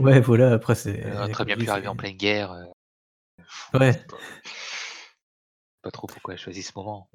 Ouais, 0.02 0.20
voilà, 0.20 0.52
après 0.52 0.72
aurait 0.72 0.74
c'est 0.74 1.00
très 1.00 1.32
comme 1.32 1.48
je 1.48 1.54
bien 1.54 1.56
pu 1.56 1.70
arriver 1.70 1.88
en 1.88 1.96
pleine 1.96 2.16
guerre, 2.16 2.50
on 3.74 3.78
sait 3.78 3.78
Ouais. 3.78 3.92
pas. 4.08 4.16
Pas 5.82 5.90
trop 5.90 6.06
pourquoi 6.06 6.34
elle 6.34 6.38
a 6.40 6.42
choisi 6.42 6.62
ce 6.62 6.72
moment. 6.76 7.08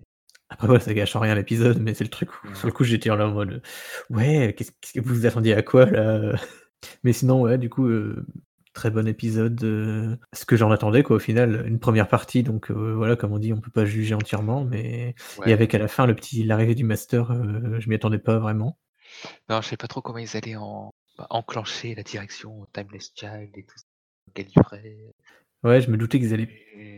Après 0.49 0.67
ouais, 0.69 0.79
ça 0.79 0.93
gâche 0.93 1.15
en 1.15 1.19
rien 1.19 1.35
l'épisode, 1.35 1.79
mais 1.81 1.93
c'est 1.93 2.03
le 2.03 2.09
truc 2.09 2.29
où 2.43 2.55
sur 2.55 2.67
le 2.67 2.73
coup, 2.73 2.83
j'étais 2.83 3.09
là 3.09 3.27
en 3.27 3.31
mode, 3.31 3.61
«Ouais, 4.09 4.53
qu'est-ce 4.57 4.71
que 4.93 4.99
vous 5.01 5.13
vous 5.15 5.25
attendiez 5.25 5.53
à 5.53 5.61
quoi 5.61 5.85
là, 5.85 6.17
heu?» 6.17 6.35
Mais 7.03 7.11
sinon, 7.11 7.41
ouais, 7.41 7.57
du 7.57 7.69
coup, 7.69 7.87
heu, 7.87 8.25
très 8.73 8.91
bon 8.91 9.07
épisode, 9.07 9.61
heu, 9.63 10.17
ce 10.33 10.45
que 10.45 10.55
j'en 10.55 10.71
attendais 10.71 11.03
quoi, 11.03 11.15
au 11.17 11.19
final, 11.19 11.65
une 11.67 11.79
1re 11.79 12.07
partie 12.07 12.43
donc 12.43 12.71
voilà, 12.71 13.15
comme 13.15 13.33
on 13.33 13.39
dit, 13.39 13.51
on 13.53 13.59
peut 13.59 13.71
pas 13.71 13.85
juger 13.85 14.13
entièrement, 14.15 14.63
mais 14.63 15.15
et 15.45 15.53
avec 15.53 15.73
à 15.75 15.79
la 15.79 15.87
fin 15.87 16.05
le 16.05 16.15
petit 16.15 16.43
l'arrivée 16.43 16.75
du 16.75 16.83
master, 16.83 17.33
je 17.79 17.89
m'y 17.89 17.95
attendais 17.95 18.19
pas 18.19 18.37
vraiment. 18.37 18.77
Non, 19.49 19.61
je 19.61 19.69
sais 19.69 19.77
pas 19.77 19.87
trop 19.87 20.01
comment 20.01 20.19
ils 20.19 20.37
allaient 20.37 20.55
en 20.57 20.91
bah, 21.17 21.27
enclencher 21.29 21.95
la 21.95 22.03
direction 22.03 22.67
Timeless 22.73 23.11
Child 23.15 23.49
et 23.55 23.63
tout 23.63 23.77
ça, 23.77 23.85
Gallifrey. 24.35 25.13
Ouais, 25.63 25.81
je 25.81 25.89
me 25.89 25.97
doutais 25.97 26.19
qu'ils 26.19 26.33
allaient 26.33 26.49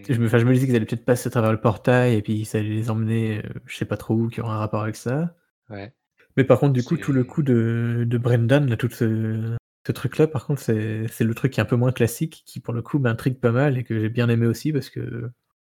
je 0.09 0.19
me 0.19 0.27
enfin, 0.27 0.37
je 0.37 0.45
me 0.45 0.53
disais 0.53 0.65
qu'ils 0.65 0.75
allaient 0.75 0.85
peut-être 0.85 1.05
passer 1.05 1.27
à 1.27 1.31
travers 1.31 1.51
le 1.51 1.61
portail 1.61 2.15
et 2.15 2.21
puis 2.21 2.45
ça 2.45 2.57
allait 2.57 2.69
les 2.69 2.89
emmener, 2.89 3.39
heu, 3.39 3.43
je 3.65 3.77
sais 3.77 3.85
pas 3.85 3.97
trop 3.97 4.13
où, 4.15 4.27
qui 4.29 4.41
aurait 4.41 4.51
un 4.51 4.57
rapport 4.57 4.83
avec 4.83 4.95
ça. 4.95 5.35
Ouais. 5.69 5.93
Mais 6.37 6.43
par 6.43 6.59
contre, 6.59 6.73
du 6.73 6.83
coup, 6.83 6.97
tout 6.97 7.11
le 7.13 7.23
coup 7.23 7.43
de 7.43 8.05
de 8.07 8.17
Brendan, 8.17 8.69
là, 8.69 8.77
toute 8.77 8.93
ce 8.93 9.55
ce 9.87 9.91
truc-là, 9.91 10.27
par 10.27 10.45
contre, 10.45 10.61
c'est 10.61 11.23
le 11.23 11.33
truc 11.33 11.53
qui 11.53 11.59
est 11.59 11.63
un 11.63 11.65
peu 11.65 11.75
moins 11.75 11.91
classique, 11.91 12.43
qui 12.45 12.59
pour 12.59 12.73
le 12.73 12.81
coup 12.81 12.99
m'intrigue 12.99 13.39
pas 13.39 13.51
mal 13.51 13.77
et 13.77 13.83
que 13.83 13.99
j'ai 13.99 14.09
bien 14.09 14.29
aimé 14.29 14.45
aussi 14.45 14.71
parce 14.73 14.89
que 14.89 15.29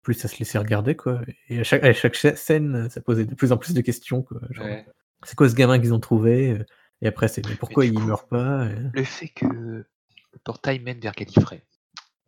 plus 0.03 0.13
ça 0.15 0.27
se 0.27 0.37
laissait 0.37 0.57
regarder 0.57 0.95
quoi 0.95 1.21
et 1.47 1.61
à 1.61 1.63
chaque 1.63 1.83
à 1.83 1.93
chaque 1.93 2.15
sc 2.15 2.35
scène, 2.37 2.89
ça 2.89 2.99
posait 3.01 3.25
de 3.25 3.33
plus 3.35 3.51
en 3.53 3.57
plus 3.57 3.73
de 3.73 3.81
questions 3.81 4.21
quoi, 4.21 4.41
Ouais. 4.59 4.85
«C'est 5.25 5.35
quoi 5.35 5.47
ce 5.49 5.55
gamin 5.55 5.79
qu'ils 5.79 5.93
ont 5.93 5.99
trouvé?» 6.01 6.59
Et 7.03 7.07
après 7.07 7.27
c'est: 7.29 7.43
«Mais 7.43 7.55
Mais 7.69 7.77
pourquoi 7.77 7.85
il 7.85 7.93
coup, 7.93 8.03
meurt 8.03 8.29
pas?» 8.29 8.67
heu 8.67 8.91
le 8.93 9.03
fait 9.03 9.29
que 9.29 9.45
le 9.47 10.39
portail 10.43 10.79
mène 10.79 10.99
vers 10.99 11.13
Gallifrey, 11.13 11.65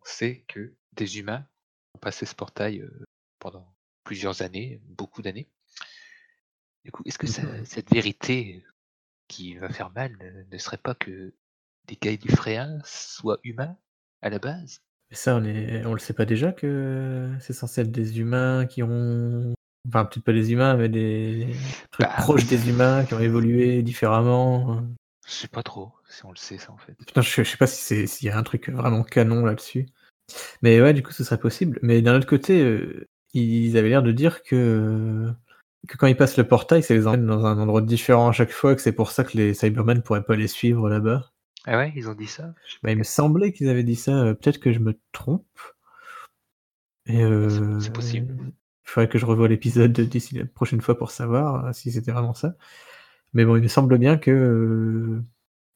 c'est 0.04 0.44
que 0.48 0.76
des 0.94 1.18
humains 1.20 1.46
ont 1.94 1.98
passé 2.00 2.26
ce 2.26 2.34
portail, 2.36 2.80
heu, 2.80 3.04
pendant 3.40 3.76
plusieurs 4.04 4.42
années, 4.42 4.80
beaucoup 4.84 5.22
d'années. 5.22 5.50
Du 6.84 6.92
coup, 6.92 7.02
est-ce 7.04 7.18
que 7.18 7.26
ça 7.26 7.42
cette 7.64 7.90
vérité 7.92 8.64
qui 9.28 9.56
va 9.56 9.70
faire 9.70 9.90
mal 9.90 10.16
ne 10.18 10.44
ne 10.50 10.58
serait 10.58 10.78
pas 10.78 10.94
que 10.94 11.34
des 11.86 11.96
Gallifréens 11.96 12.80
soient 12.84 13.40
humains 13.44 13.78
à 14.22 14.30
la 14.30 14.38
base? 14.40 14.80
Mais 15.10 15.16
ça, 15.16 15.36
on 15.36 15.44
est 15.44 15.84
on 15.86 15.92
le 15.92 16.00
sait 16.00 16.14
pas 16.14 16.24
déjà 16.24 16.52
que 16.52 17.30
c'est 17.40 17.52
censé 17.52 17.82
être 17.82 17.92
des 17.92 18.18
humains 18.18 18.66
qui 18.66 18.82
ont 18.82 19.54
enfin, 19.88 20.04
peut-être 20.04 20.24
pas 20.24 20.32
des 20.32 20.52
humains, 20.52 20.76
mais 20.76 20.88
des 20.88 21.46
trucs 21.90 22.06
Bah 22.06 22.14
proches 22.18 22.46
des 22.46 22.68
humains 22.68 23.04
qui 23.04 23.14
ont 23.14 23.20
évolué 23.20 23.82
différemment, 23.82 24.82
Je 25.26 25.32
sais 25.32 25.48
pas 25.48 25.62
trop 25.62 25.92
si 26.08 26.24
on 26.24 26.30
le 26.30 26.36
sait 26.36 26.58
ça, 26.58 26.72
en 26.72 26.78
fait. 26.78 26.94
Putain, 26.94 27.20
je 27.20 27.30
sais 27.30 27.44
je 27.44 27.50
sais 27.50 27.56
pas 27.56 27.66
si 27.66 28.06
s'il 28.08 28.28
y 28.28 28.30
a 28.30 28.38
un 28.38 28.42
truc 28.42 28.68
vraiment 28.70 29.02
canon 29.02 29.44
là-dessus. 29.44 29.86
Mais 30.62 30.80
ouais, 30.80 30.94
du 30.94 31.02
coup, 31.02 31.12
ce 31.12 31.24
serait 31.24 31.38
possible. 31.38 31.78
Mais 31.82 32.02
d'un 32.02 32.16
autre 32.16 32.26
côté, 32.26 32.60
heu, 32.62 33.08
ils 33.34 33.76
avaient 33.76 33.88
l'air 33.88 34.02
de 34.02 34.12
dire 34.12 34.42
que 34.42 35.30
que 35.88 35.96
quand 35.96 36.06
ils 36.08 36.16
passent 36.16 36.36
le 36.36 36.48
portail, 36.48 36.82
ça 36.82 36.94
les 36.94 37.06
emmène 37.06 37.26
dans 37.26 37.44
un 37.46 37.58
endroit 37.58 37.80
différent 37.80 38.28
à 38.28 38.32
chaque 38.32 38.50
fois, 38.50 38.74
que 38.74 38.80
c'est 38.82 38.92
pour 38.92 39.10
ça 39.12 39.24
que 39.24 39.36
les 39.36 39.54
Cybermen 39.54 40.02
pourraient 40.02 40.24
pas 40.24 40.34
les 40.34 40.48
suivre 40.48 40.88
là-bas. 40.88 41.30
Ah 41.64 41.76
ouais, 41.78 41.92
ils 41.94 42.08
ont 42.08 42.14
dit 42.14 42.26
ça? 42.26 42.54
Bah, 42.82 42.90
il 42.90 42.98
me 42.98 43.04
semblait 43.04 43.52
qu'ils 43.52 43.68
avaient 43.68 43.84
dit 43.84 43.96
ça, 43.96 44.12
heu, 44.24 44.34
peut-être 44.34 44.58
que 44.58 44.72
je 44.72 44.80
me 44.80 44.98
trompe 45.12 45.46
c'est 47.06 47.80
c'est 47.80 47.92
possible. 47.92 48.36
Il 48.86 48.90
faudrait 48.90 49.08
que 49.08 49.18
je 49.18 49.26
revoie 49.26 49.48
l'épisode 49.48 49.92
d'ici 49.92 50.36
la 50.36 50.46
prochaine 50.46 50.80
fois 50.80 50.96
pour 50.98 51.10
savoir, 51.10 51.66
heu, 51.68 51.72
si 51.72 51.92
c'était 51.92 52.12
vraiment 52.12 52.34
ça. 52.34 52.54
Mais 53.34 53.44
bon, 53.44 53.56
il 53.56 53.62
me 53.62 53.68
semble 53.68 53.98
bien 53.98 54.20
heu, 54.28 55.24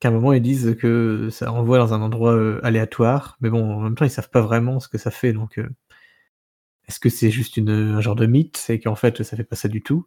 qu'à 0.01 0.09
un 0.09 0.13
moment 0.13 0.33
ils 0.33 0.43
disent 0.43 0.77
que 0.81 1.29
ça 1.31 1.51
renvoie 1.51 1.79
dans 1.79 1.95
un 1.95 2.03
endroit, 2.03 2.35
heu, 2.35 2.61
aléatoire. 2.65 3.37
Mais 3.41 3.51
bon, 3.51 3.73
en 3.75 3.81
même 3.81 3.95
temps, 3.97 4.05
ils 4.05 4.11
savent 4.11 4.31
pas 4.31 4.41
vraiment 4.43 4.81
ce 4.81 4.89
que 4.89 4.99
ça 4.99 5.11
fait 5.11 5.33
donc 5.33 5.59
est-ce 6.89 6.99
que 7.01 7.09
c'est 7.09 7.31
juste 7.31 7.59
un 7.59 8.01
genre 8.01 8.17
de 8.17 8.27
mythe? 8.27 8.67
Et 8.69 8.81
qu'en 8.81 8.97
fait, 8.97 9.23
ça 9.23 9.37
fait 9.37 9.45
pas 9.45 9.57
ça 9.57 9.69
du 9.69 9.83
tout? 9.83 10.07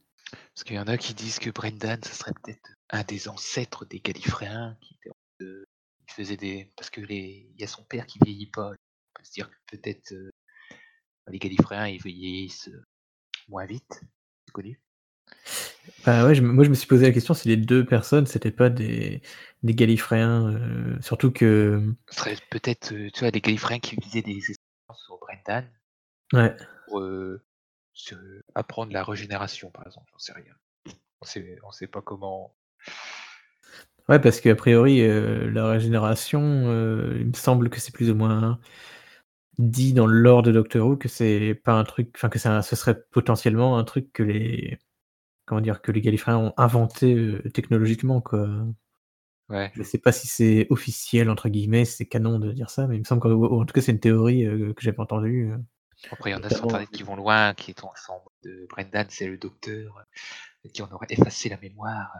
Parce 0.54 0.63
qu'il 0.66 0.76
y 0.76 0.80
en 0.80 0.88
a 0.88 0.98
qui 0.98 1.13
disent 1.13 1.39
que 1.39 1.50
Brendan, 1.50 2.00
ce 2.04 2.13
serait 2.13 2.34
peut-être 2.44 2.72
un 2.89 3.04
des 3.04 3.28
ancêtres 3.30 3.86
des 3.86 4.00
Gallifréens 4.00 4.76
qui 4.82 4.96
étaient 4.96 5.16
heu, 5.42 5.66
qui 6.08 6.16
faisaient 6.16 6.38
des 6.38 6.72
parce 6.76 6.89
que 6.89 7.02
il 7.10 7.54
y 7.58 7.63
a 7.63 7.68
son 7.68 7.84
père 7.84 8.06
qui 8.06 8.20
vieillit 8.24 8.50
pas. 8.52 8.72
On 8.72 9.20
peut 9.20 9.24
se 9.24 9.32
dire 9.32 9.50
que 9.50 9.78
peut-être, 9.78 10.13
les 11.28 11.39
Gallifréens, 11.39 11.88
ils 11.88 12.02
vieillissent, 12.02 12.70
moins 13.54 13.66
vite, 13.66 14.02
c'est 14.46 14.52
connu. 14.52 14.80
Bah, 16.06 16.26
ouais, 16.26 16.34
je 16.36 16.42
moi, 16.42 16.63
je 16.63 16.70
me 16.70 16.76
suis 16.76 16.88
posé 16.88 17.06
la 17.06 17.12
question 17.12 17.34
si 17.34 17.48
les 17.48 17.56
2 17.56 17.86
personnes, 17.86 18.26
c'était 18.26 18.52
pas 18.52 18.70
des 18.70 19.22
des 19.62 19.74
Gallifréens, 19.76 20.52
heu, 20.52 20.98
surtout 21.02 21.32
que, 21.32 21.82
Ce 22.10 22.16
serait 22.18 22.36
peut-être, 22.50 22.92
heu, 22.94 23.10
tu 23.12 23.20
vois, 23.22 23.32
des 23.32 23.39
Gallifréens 23.42 23.80
qui 23.80 23.96
utilisaient 23.96 24.24
des 24.24 24.38
essences 24.39 25.04
sur 25.06 25.18
Brendan 25.20 25.66
Ouais. 26.34 26.56
pour, 26.88 27.02
se 27.94 28.16
apprendre 28.56 28.92
la 28.92 29.04
régénération, 29.04 29.70
par 29.70 29.86
exemple, 29.86 30.08
j'en 30.12 30.18
sais 30.20 30.34
rien. 30.34 30.54
On 31.22 31.26
sait 31.26 31.58
on 31.63 31.72
sait 31.72 31.88
pas 31.88 32.02
comment 32.02 32.56
Ouais, 34.10 34.20
parce 34.20 34.42
qu'a 34.42 34.56
priori, 34.56 35.02
la 35.52 35.70
régénération, 35.70 36.42
il 37.16 37.28
me 37.28 37.34
semble 37.34 37.70
que 37.70 37.80
c'est 37.80 37.94
plus 37.94 38.10
ou 38.10 38.16
moins 38.16 38.60
dit 39.58 39.94
dans 39.94 40.08
le 40.08 40.20
lore 40.20 40.42
de 40.44 40.52
Doctor 40.52 40.88
Who 40.88 40.98
que 40.98 41.08
c'est 41.10 41.56
pas 41.63 41.74
un 41.74 41.84
truc, 41.84 42.12
enfin 42.16 42.30
que 42.30 42.39
ça, 42.39 42.62
ce 42.62 42.76
serait 42.76 43.04
potentiellement 43.12 43.78
un 43.78 43.84
truc 43.84 44.12
que 44.13 44.24
les, 44.24 44.80
comment 45.46 45.62
dire, 45.62 45.82
que 45.82 45.92
les 45.92 46.02
Gallifréens 46.02 46.38
ont 46.38 46.54
inventé 46.58 47.13
euh, 47.16 47.42
technologiquement 47.54 48.22
quoi. 48.22 48.48
Ouais. 49.50 49.72
Je 49.76 49.84
sais 49.84 49.98
pas 50.00 50.12
si 50.12 50.28
c'est 50.28 50.68
officiel 50.70 51.30
entre 51.30 51.50
guillemets, 51.50 51.86
c'est 51.86 52.06
canon 52.06 52.39
de 52.39 52.52
dire 52.52 52.70
ça, 52.70 52.88
mais 52.88 52.96
il 52.96 53.00
me 53.00 53.04
semble 53.06 53.22
qu'en 53.22 53.66
tout 53.66 53.74
cas 53.74 53.82
c'est 53.82 53.92
une 53.92 54.00
théorie 54.00 54.46
euh, 54.46 54.74
que 54.74 54.82
j'avais 54.82 55.00
entendue. 55.00 55.52
euh. 55.52 55.58
Après, 56.12 56.32
il 56.32 56.34
y 56.34 56.36
en 56.36 56.44
a 56.44 56.50
sur 56.50 56.66
Internet 56.66 56.89
qui 56.89 57.04
vont 57.04 57.16
loin, 57.16 57.54
qui 57.54 57.74
sont 57.78 57.88
en 58.10 58.24
de 58.44 58.66
Brendan, 58.70 59.06
c'est 59.10 59.28
le 59.28 59.38
docteur, 59.38 60.04
qui 60.74 60.82
en 60.82 60.92
aurait 60.92 61.08
effacé 61.10 61.48
la 61.48 61.58
mémoire 61.58 62.12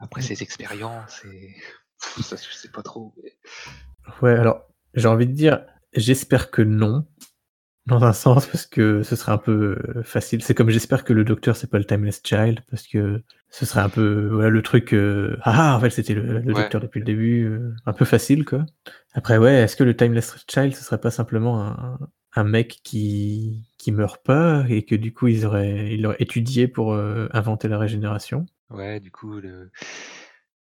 après 0.00 0.22
ses 0.22 0.42
expériences. 0.42 1.22
Et 1.26 1.54
Pff, 2.00 2.20
ça, 2.24 2.36
je 2.36 2.52
sais 2.56 2.70
pas 2.70 2.82
trop. 2.82 3.14
mais- 3.22 3.36
Ouais, 4.20 4.32
alors 4.36 4.64
j'ai 4.94 5.06
envie 5.08 5.26
de 5.28 5.32
dire, 5.32 5.64
j'espère 5.94 6.50
que 6.50 6.62
non, 6.62 7.06
dans 7.86 8.04
un 8.04 8.12
sens 8.14 8.46
parce 8.46 8.66
que 8.66 9.02
ce 9.02 9.16
serait 9.16 9.32
un 9.32 9.38
peu 9.38 9.78
euh, 9.96 10.02
facile. 10.04 10.42
C'est 10.42 10.54
comme 10.54 10.70
j'espère 10.70 11.04
que 11.04 11.12
le 11.14 11.24
docteur 11.24 11.56
c'est 11.56 11.70
pas 11.70 11.78
le 11.78 11.84
Timeless 11.86 12.22
Child 12.24 12.60
parce 12.70 12.86
que 12.88 13.22
ce 13.50 13.66
serait 13.66 13.80
un 13.82 13.90
peu 13.90 14.28
voilà 14.32 14.50
le 14.50 14.62
truc. 14.62 14.94
euh, 14.94 15.38
ah, 15.42 15.76
en 15.76 15.80
fait 15.80 15.90
c'était 15.90 16.14
le, 16.14 16.40
le 16.40 16.54
Ouais. 16.54 16.54
docteur 16.54 16.80
depuis 16.80 17.00
le 17.00 17.06
début, 17.06 17.44
euh, 17.46 17.74
un 17.86 17.92
peu 17.94 18.04
facile 18.06 18.44
quoi. 18.44 18.66
Après 19.14 19.38
ouais, 19.38 19.54
est-ce 19.54 19.76
que 19.76 19.84
le 19.84 19.96
Timeless 19.96 20.36
Child 20.50 20.74
ce 20.76 20.84
serait 20.84 21.00
pas 21.00 21.10
simplement 21.12 21.62
un, 21.66 21.98
un 22.36 22.44
mec 22.44 22.80
qui 22.84 23.68
qui 23.78 23.92
meurt 23.92 24.24
pas 24.24 24.64
et 24.68 24.84
que 24.84 24.94
du 24.96 25.12
coup 25.14 25.28
ils 25.28 25.46
auraient 25.46 25.94
ils 25.94 26.02
l'auraient 26.02 26.16
étudié 26.20 26.68
pour 26.68 26.94
euh, 26.94 27.28
inventer 27.32 27.68
la 27.68 27.78
régénération? 27.78 28.46
Ouais, 28.70 28.98
du 29.00 29.10
coup, 29.12 29.34
le 29.40 29.70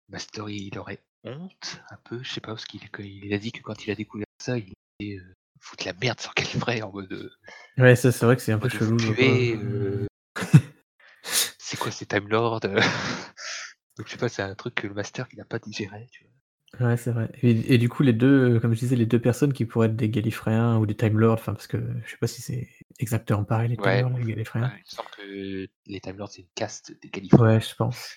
Master, 0.10 0.50
il 0.50 0.78
aurait 0.78 1.04
honte 1.24 1.82
un 1.90 1.98
peu, 2.04 2.22
je 2.24 2.32
sais 2.34 2.42
pas, 2.42 2.50
parce 2.54 2.66
qu'il 2.66 2.82
il 3.00 3.34
a 3.34 3.38
dit 3.40 3.52
que 3.52 3.62
quand 3.62 3.86
il 3.86 3.92
a 3.92 3.96
découvert 3.96 4.26
ça, 4.40 4.58
il 4.58 4.74
euh, 5.18 5.36
foutre 5.60 5.86
la 5.86 5.94
merde 5.94 6.20
sur 6.20 6.34
Gallifrey 6.34 6.82
en 6.82 6.92
mode, 6.92 7.12
euh, 7.12 7.30
Ouais, 7.78 7.96
ça 7.96 8.12
c'est 8.12 8.26
vrai 8.26 8.36
que 8.36 8.42
c'est 8.42 8.52
un 8.52 8.60
peu 8.60 8.70
chelou. 8.70 8.98
euh, 9.22 10.06
c'est 11.58 11.78
quoi 11.78 11.92
ces 11.92 12.06
Time 12.06 12.28
Lords 12.28 12.60
euh 12.66 12.80
Donc 13.98 14.08
je 14.08 14.12
sais 14.14 14.18
pas, 14.18 14.30
c'est 14.30 14.42
un 14.42 14.56
truc 14.56 14.76
que 14.76 14.88
le 14.88 14.94
Master 14.94 15.28
il 15.32 15.38
n'a 15.38 15.46
pas 15.46 15.60
digéré, 15.60 16.08
tu 16.12 16.24
vois. 16.24 16.32
Ouais, 16.80 16.96
c'est 16.96 17.12
vrai. 17.12 17.30
Et, 17.44 17.74
et 17.74 17.78
du 17.78 17.90
coup, 17.90 18.02
les 18.02 18.14
deux, 18.14 18.60
comme 18.62 18.74
je 18.74 18.80
disais, 18.80 18.96
les 18.96 19.06
deux 19.06 19.20
personnes 19.20 19.52
qui 19.52 19.66
pourraient 19.66 19.88
être 19.88 19.96
des 19.98 20.10
Gallifréens 20.10 20.78
ou 20.78 20.86
des 20.86 20.96
Time 20.96 21.20
Lords, 21.20 21.34
enfin, 21.34 21.54
parce 21.54 21.68
que 21.68 21.78
je 22.06 22.12
sais 22.12 22.18
pas 22.18 22.28
si 22.28 22.42
c'est 22.42 22.70
exactement 22.98 23.44
pareil, 23.44 23.70
les 23.70 23.76
Time 23.76 23.86
Ouais. 23.86 24.02
Lords 24.02 24.18
et 24.18 24.24
les 24.24 24.32
Gallifréens. 24.32 24.64
Ouais, 24.68 24.78
il 24.78 24.80
me 24.80 24.96
semble 24.96 25.10
que 25.10 25.68
les 25.88 26.00
Time 26.00 26.18
Lords 26.18 26.30
c'est 26.32 26.42
une 26.42 26.48
caste 26.56 26.98
des 27.02 27.10
Gallifrey. 27.10 27.40
Ouais, 27.42 27.60
je 27.60 27.76
pense. 27.76 28.14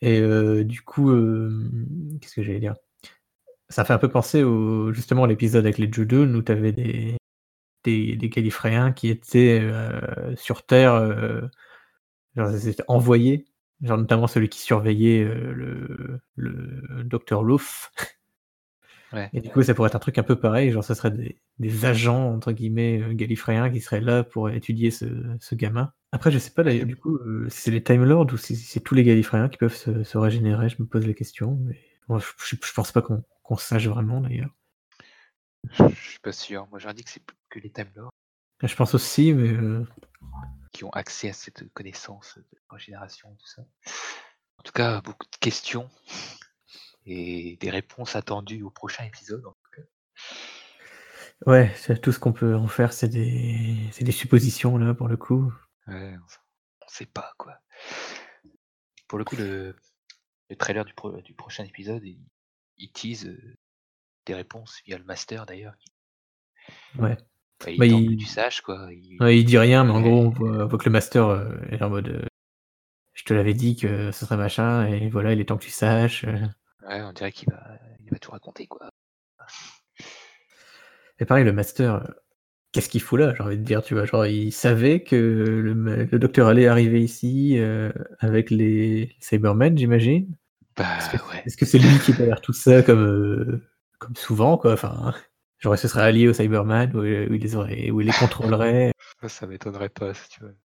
Et 0.00 0.20
euh, 0.20 0.64
du 0.64 0.80
coup, 0.80 1.10
qu'est-ce 2.20 2.34
que 2.34 2.42
j'allais 2.42 2.60
dire? 2.60 2.74
Ça 3.70 3.84
fait 3.84 3.92
un 3.92 3.98
peu 3.98 4.08
penser 4.08 4.42
au, 4.42 4.92
justement 4.92 5.24
à 5.24 5.26
l'épisode 5.26 5.64
avec 5.64 5.78
les 5.78 5.92
Judun 5.92 6.34
où 6.34 6.42
tu 6.42 6.52
avais 6.52 6.72
des, 6.72 7.16
des, 7.84 8.16
des 8.16 8.28
Gallifréens 8.28 8.92
qui 8.92 9.08
étaient 9.08 9.60
euh, 9.60 10.34
sur 10.36 10.64
Terre, 10.64 10.94
euh, 10.94 11.42
genre, 12.34 12.50
envoyés, 12.88 13.44
genre 13.82 13.98
notamment 13.98 14.26
celui 14.26 14.48
qui 14.48 14.60
surveillait 14.60 15.22
euh, 15.22 15.52
le, 15.52 16.20
le 16.36 17.04
docteur. 17.04 17.44
Ouais. 19.12 19.30
Et 19.32 19.40
du 19.40 19.48
coup, 19.50 19.62
ça 19.62 19.74
pourrait 19.74 19.88
être 19.88 19.96
un 19.96 20.00
truc 20.00 20.18
un 20.18 20.22
peu 20.22 20.36
pareil, 20.36 20.70
genre 20.70 20.84
ça 20.84 20.94
serait 20.94 21.10
des, 21.10 21.38
des 21.58 21.84
agents, 21.84 22.32
entre 22.32 22.52
guillemets, 22.52 23.14
gallifréens 23.14 23.70
qui 23.70 23.80
seraient 23.80 24.00
là 24.00 24.22
pour 24.22 24.50
étudier 24.50 24.90
ce, 24.90 25.06
ce 25.40 25.54
gamin. 25.54 25.92
Après, 26.12 26.30
je 26.30 26.38
sais 26.38 26.50
pas 26.50 26.62
du 26.64 26.96
coup, 26.96 27.18
si 27.48 27.62
c'est 27.62 27.70
les 27.70 27.82
Time 27.82 28.04
Lords 28.04 28.32
ou 28.32 28.38
si 28.38 28.56
c'est 28.56 28.80
tous 28.80 28.94
les 28.94 29.04
gallifréens 29.04 29.48
qui 29.48 29.58
peuvent 29.58 29.74
se, 29.74 30.04
se 30.04 30.18
régénérer, 30.18 30.68
je 30.70 30.76
me 30.80 30.86
pose 30.86 31.06
la 31.06 31.12
question. 31.12 31.58
Mais 31.66 31.78
bon, 32.08 32.18
je, 32.18 32.26
je, 32.44 32.56
je 32.62 32.72
pense 32.72 32.92
pas 32.92 33.02
qu'on 33.02 33.22
qu'on 33.48 33.56
sache 33.56 33.86
vraiment 33.86 34.20
d'ailleurs. 34.20 34.54
Je, 35.70 35.88
suis 35.94 36.18
pas 36.18 36.32
sûr. 36.32 36.66
Moi 36.68 36.78
j'aurais 36.78 36.92
dit 36.92 37.02
que 37.02 37.10
c'est 37.10 37.24
plus 37.24 37.36
que 37.48 37.58
les 37.58 37.70
Time 37.72 37.90
Lords 37.94 38.12
Je 38.62 38.74
pense 38.76 38.94
aussi, 38.94 39.32
mais 39.32 39.48
euh, 39.48 39.86
qui 40.72 40.84
ont 40.84 40.90
accès 40.90 41.30
à 41.30 41.32
cette 41.32 41.72
connaissance 41.72 42.36
de 42.38 42.58
régénération, 42.68 43.34
tout 43.36 43.46
ça. 43.46 43.62
En 44.58 44.62
tout 44.64 44.72
cas, 44.72 45.00
beaucoup 45.00 45.26
de 45.30 45.36
questions 45.40 45.88
et 47.06 47.56
des 47.56 47.70
réponses 47.70 48.16
attendues 48.16 48.62
au 48.62 48.70
prochain 48.70 49.04
épisode. 49.04 49.46
en 49.46 49.52
tout 49.52 49.70
cas. 49.80 49.82
ouais, 51.46 51.72
c'est- 51.76 51.98
tout 52.02 52.12
ce 52.12 52.18
qu'on 52.18 52.34
peut 52.34 52.54
en 52.54 52.68
faire, 52.68 52.92
c'est 52.92 53.08
des, 53.08 53.74
des 53.98 54.12
suppositions 54.12 54.76
là 54.76 54.92
pour 54.92 55.08
le 55.08 55.16
coup. 55.16 55.50
Ouais, 55.86 56.14
on 56.82 56.88
sait 56.88 57.06
pas 57.06 57.32
quoi. 57.38 57.58
Pour 59.06 59.18
le 59.18 59.24
coup, 59.24 59.36
le, 59.36 59.74
le 60.50 60.56
trailer 60.56 60.84
du, 60.84 60.92
pro- 60.92 61.22
du 61.22 61.32
prochain 61.32 61.64
épisode, 61.64 62.04
il, 62.04 62.20
il 62.78 62.90
tease 62.92 63.36
des 64.26 64.34
réponses 64.34 64.80
via 64.86 64.98
le 64.98 65.04
master 65.04 65.46
d'ailleurs. 65.46 65.74
Ouais. 66.98 67.16
Enfin, 67.60 67.70
il 67.72 67.78
Bah, 67.78 67.86
il- 67.86 68.16
que 68.16 68.22
tu 68.22 68.26
saches 68.28 68.60
quoi. 68.60 68.88
Il- 68.92 69.16
Ouais, 69.20 69.38
il 69.38 69.44
dit 69.44 69.58
rien, 69.58 69.84
mais 69.84 69.90
en 69.90 70.00
gros, 70.00 70.20
on 70.22 70.30
voit, 70.30 70.64
on 70.64 70.66
voit 70.68 70.78
que 70.78 70.84
le 70.84 70.92
master 70.92 71.26
euh, 71.26 71.56
est 71.70 71.82
en 71.82 71.90
mode. 71.90 72.08
euh, 72.08 72.22
je 73.14 73.24
te 73.24 73.34
l'avais 73.34 73.54
dit 73.54 73.74
que 73.74 74.12
ce 74.12 74.24
serait 74.26 74.36
machin, 74.36 74.86
et 74.86 75.08
voilà, 75.08 75.32
il 75.32 75.40
est 75.40 75.46
temps 75.46 75.56
que 75.56 75.64
tu 75.64 75.70
saches. 75.70 76.24
euh. 76.24 76.46
Ouais, 76.88 77.02
on 77.02 77.12
dirait 77.12 77.32
qu'il 77.32 77.50
va, 77.50 77.78
il 78.00 78.10
va 78.10 78.18
tout 78.18 78.30
raconter 78.30 78.66
quoi. 78.66 78.88
Et 81.18 81.24
pareil, 81.24 81.44
le 81.44 81.52
master, 81.52 82.14
qu'est-ce 82.70 82.88
qu'il 82.88 83.00
fout 83.02 83.18
là 83.18 83.34
J'ai 83.34 83.42
envie 83.42 83.58
de 83.58 83.64
dire, 83.64 83.82
tu 83.82 83.94
vois, 83.94 84.04
genre, 84.04 84.24
il 84.26 84.52
savait 84.52 85.02
que 85.02 85.16
le, 85.16 86.18
docteur 86.18 86.46
allait 86.46 86.68
arriver 86.68 87.02
ici 87.02 87.58
avec 88.20 88.50
les 88.50 89.16
Cybermen, 89.18 89.76
j'imagine. 89.76 90.36
Bah 90.78 90.98
Est-ce 90.98 91.10
que 91.56 91.64
ouais. 91.64 91.70
c'est 91.70 91.78
lui 91.78 91.98
qui 91.98 92.12
est 92.12 92.14
derrière 92.14 92.40
tout 92.40 92.52
ça, 92.52 92.82
comme, 92.82 93.04
euh, 93.04 93.68
comme 93.98 94.14
souvent, 94.16 94.56
quoi 94.56 94.72
Enfin, 94.74 95.12
genre, 95.58 95.74
il 95.74 95.78
se 95.78 95.88
serait 95.88 96.02
allié 96.02 96.28
aux 96.28 96.32
Cybermen, 96.32 96.94
où, 96.94 97.00
où 97.00 97.04
il 97.04 97.40
les 97.42 97.56
aurait, 97.56 97.90
où 97.90 98.00
il 98.00 98.06
les 98.06 98.12
contrôlerait. 98.12 98.92
Ça, 99.26 99.46
m'étonnerait 99.46 99.88
pas 99.88 100.14
si 100.14 100.28
tu 100.28 100.40
veux. 100.42 100.56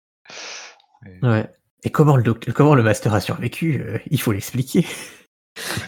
Mais- 1.03 1.19
Ouais. 1.27 1.49
Et 1.83 1.89
comment 1.89 2.15
le, 2.15 2.23
docteur, 2.23 2.53
comment 2.53 2.75
le 2.75 2.83
master 2.83 3.13
a 3.13 3.19
survécu 3.19 3.81
euh, 3.81 3.97
Il 4.07 4.21
faut 4.21 4.31
l'expliquer. 4.31 4.85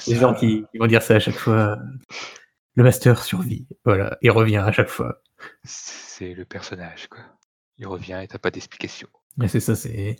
Les 0.08 0.16
gens 0.16 0.34
qui, 0.34 0.66
qui 0.72 0.78
vont 0.78 0.88
dire 0.88 1.02
ça 1.02 1.16
à 1.16 1.20
chaque 1.20 1.38
fois. 1.38 1.80
Le 2.76 2.84
master 2.84 3.24
survit, 3.24 3.68
voilà, 3.86 4.18
il 4.22 4.30
revient 4.32 4.58
à 4.58 4.72
chaque 4.74 4.90
fois. 4.90 5.22
C'est 5.64 6.34
le 6.34 6.44
personnage, 6.44 7.08
quoi. 7.08 7.22
Il 7.78 7.88
revient 7.88 8.20
et 8.22 8.28
t'as 8.28 8.38
pas 8.38 8.52
d'explication. 8.52 9.08
C'est 9.48 9.60
ça, 9.62 9.76
c'est 9.76 10.18